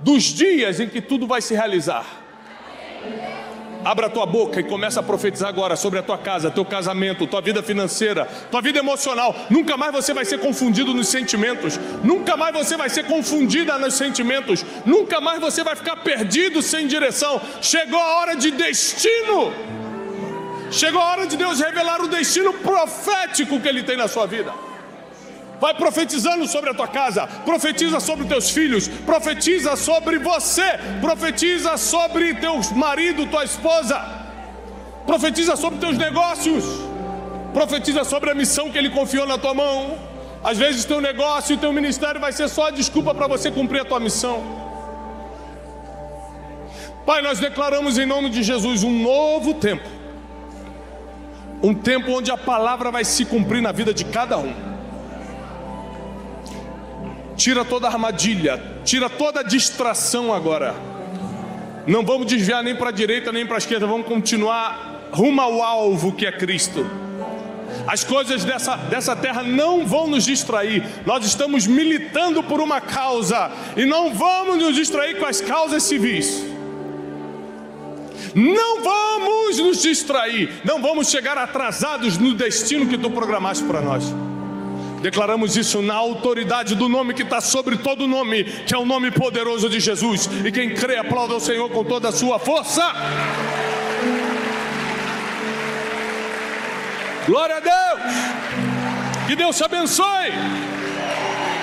[0.01, 2.05] dos dias em que tudo vai se realizar.
[3.83, 7.27] Abra a tua boca e começa a profetizar agora sobre a tua casa, teu casamento,
[7.27, 9.35] tua vida financeira, tua vida emocional.
[9.49, 11.81] Nunca mais você vai ser confundido nos sentimentos.
[12.05, 14.65] Nunca mais você vai ser confundida nos sentimentos.
[14.85, 17.41] Nunca mais você vai ficar perdido sem direção.
[17.63, 19.51] Chegou a hora de destino.
[20.71, 24.53] Chegou a hora de Deus revelar o destino profético que Ele tem na sua vida.
[25.61, 30.65] Vai profetizando sobre a tua casa, profetiza sobre teus filhos, profetiza sobre você,
[31.03, 34.01] profetiza sobre teu marido, tua esposa,
[35.05, 36.65] profetiza sobre teus negócios,
[37.53, 39.99] profetiza sobre a missão que ele confiou na tua mão.
[40.43, 43.83] Às vezes teu negócio e teu ministério vai ser só a desculpa para você cumprir
[43.83, 44.43] a tua missão.
[47.05, 49.87] Pai, nós declaramos em nome de Jesus um novo tempo.
[51.63, 54.70] Um tempo onde a palavra vai se cumprir na vida de cada um
[57.41, 60.75] tira toda a armadilha, tira toda a distração agora.
[61.87, 65.63] Não vamos desviar nem para a direita nem para a esquerda, vamos continuar rumo ao
[65.63, 66.87] alvo que é Cristo.
[67.87, 70.85] As coisas dessa, dessa terra não vão nos distrair.
[71.07, 76.45] Nós estamos militando por uma causa e não vamos nos distrair com as causas civis.
[78.35, 84.05] Não vamos nos distrair, não vamos chegar atrasados no destino que tu programaste para nós.
[85.01, 89.11] Declaramos isso na autoridade do nome que está sobre todo nome, que é o nome
[89.11, 90.29] poderoso de Jesus.
[90.45, 92.83] E quem crê, aplauda o Senhor com toda a sua força.
[97.27, 98.13] Glória a Deus.
[99.27, 100.33] Que Deus te abençoe.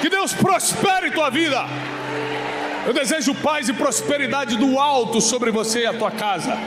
[0.01, 1.63] Que Deus prospere tua vida.
[2.87, 6.57] Eu desejo paz e prosperidade do alto sobre você e a tua casa,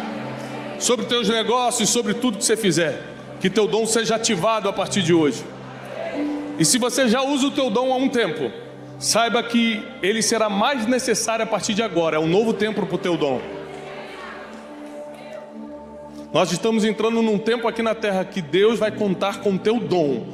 [0.79, 3.03] sobre teus negócios, sobre tudo que você fizer.
[3.41, 5.43] Que teu dom seja ativado a partir de hoje.
[6.61, 8.53] E se você já usa o teu dom há um tempo,
[8.99, 12.17] saiba que ele será mais necessário a partir de agora.
[12.17, 13.41] É um novo tempo para o teu dom.
[16.35, 19.81] Nós estamos entrando num tempo aqui na terra que Deus vai contar com o teu
[19.81, 20.27] dom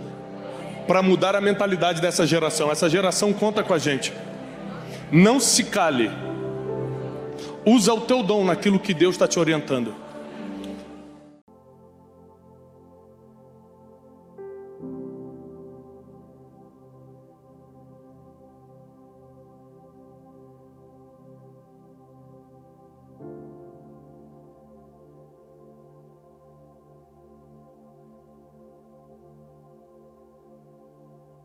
[0.88, 2.72] para mudar a mentalidade dessa geração.
[2.72, 4.12] Essa geração conta com a gente.
[5.12, 6.10] Não se cale.
[7.64, 9.94] Usa o teu dom naquilo que Deus está te orientando.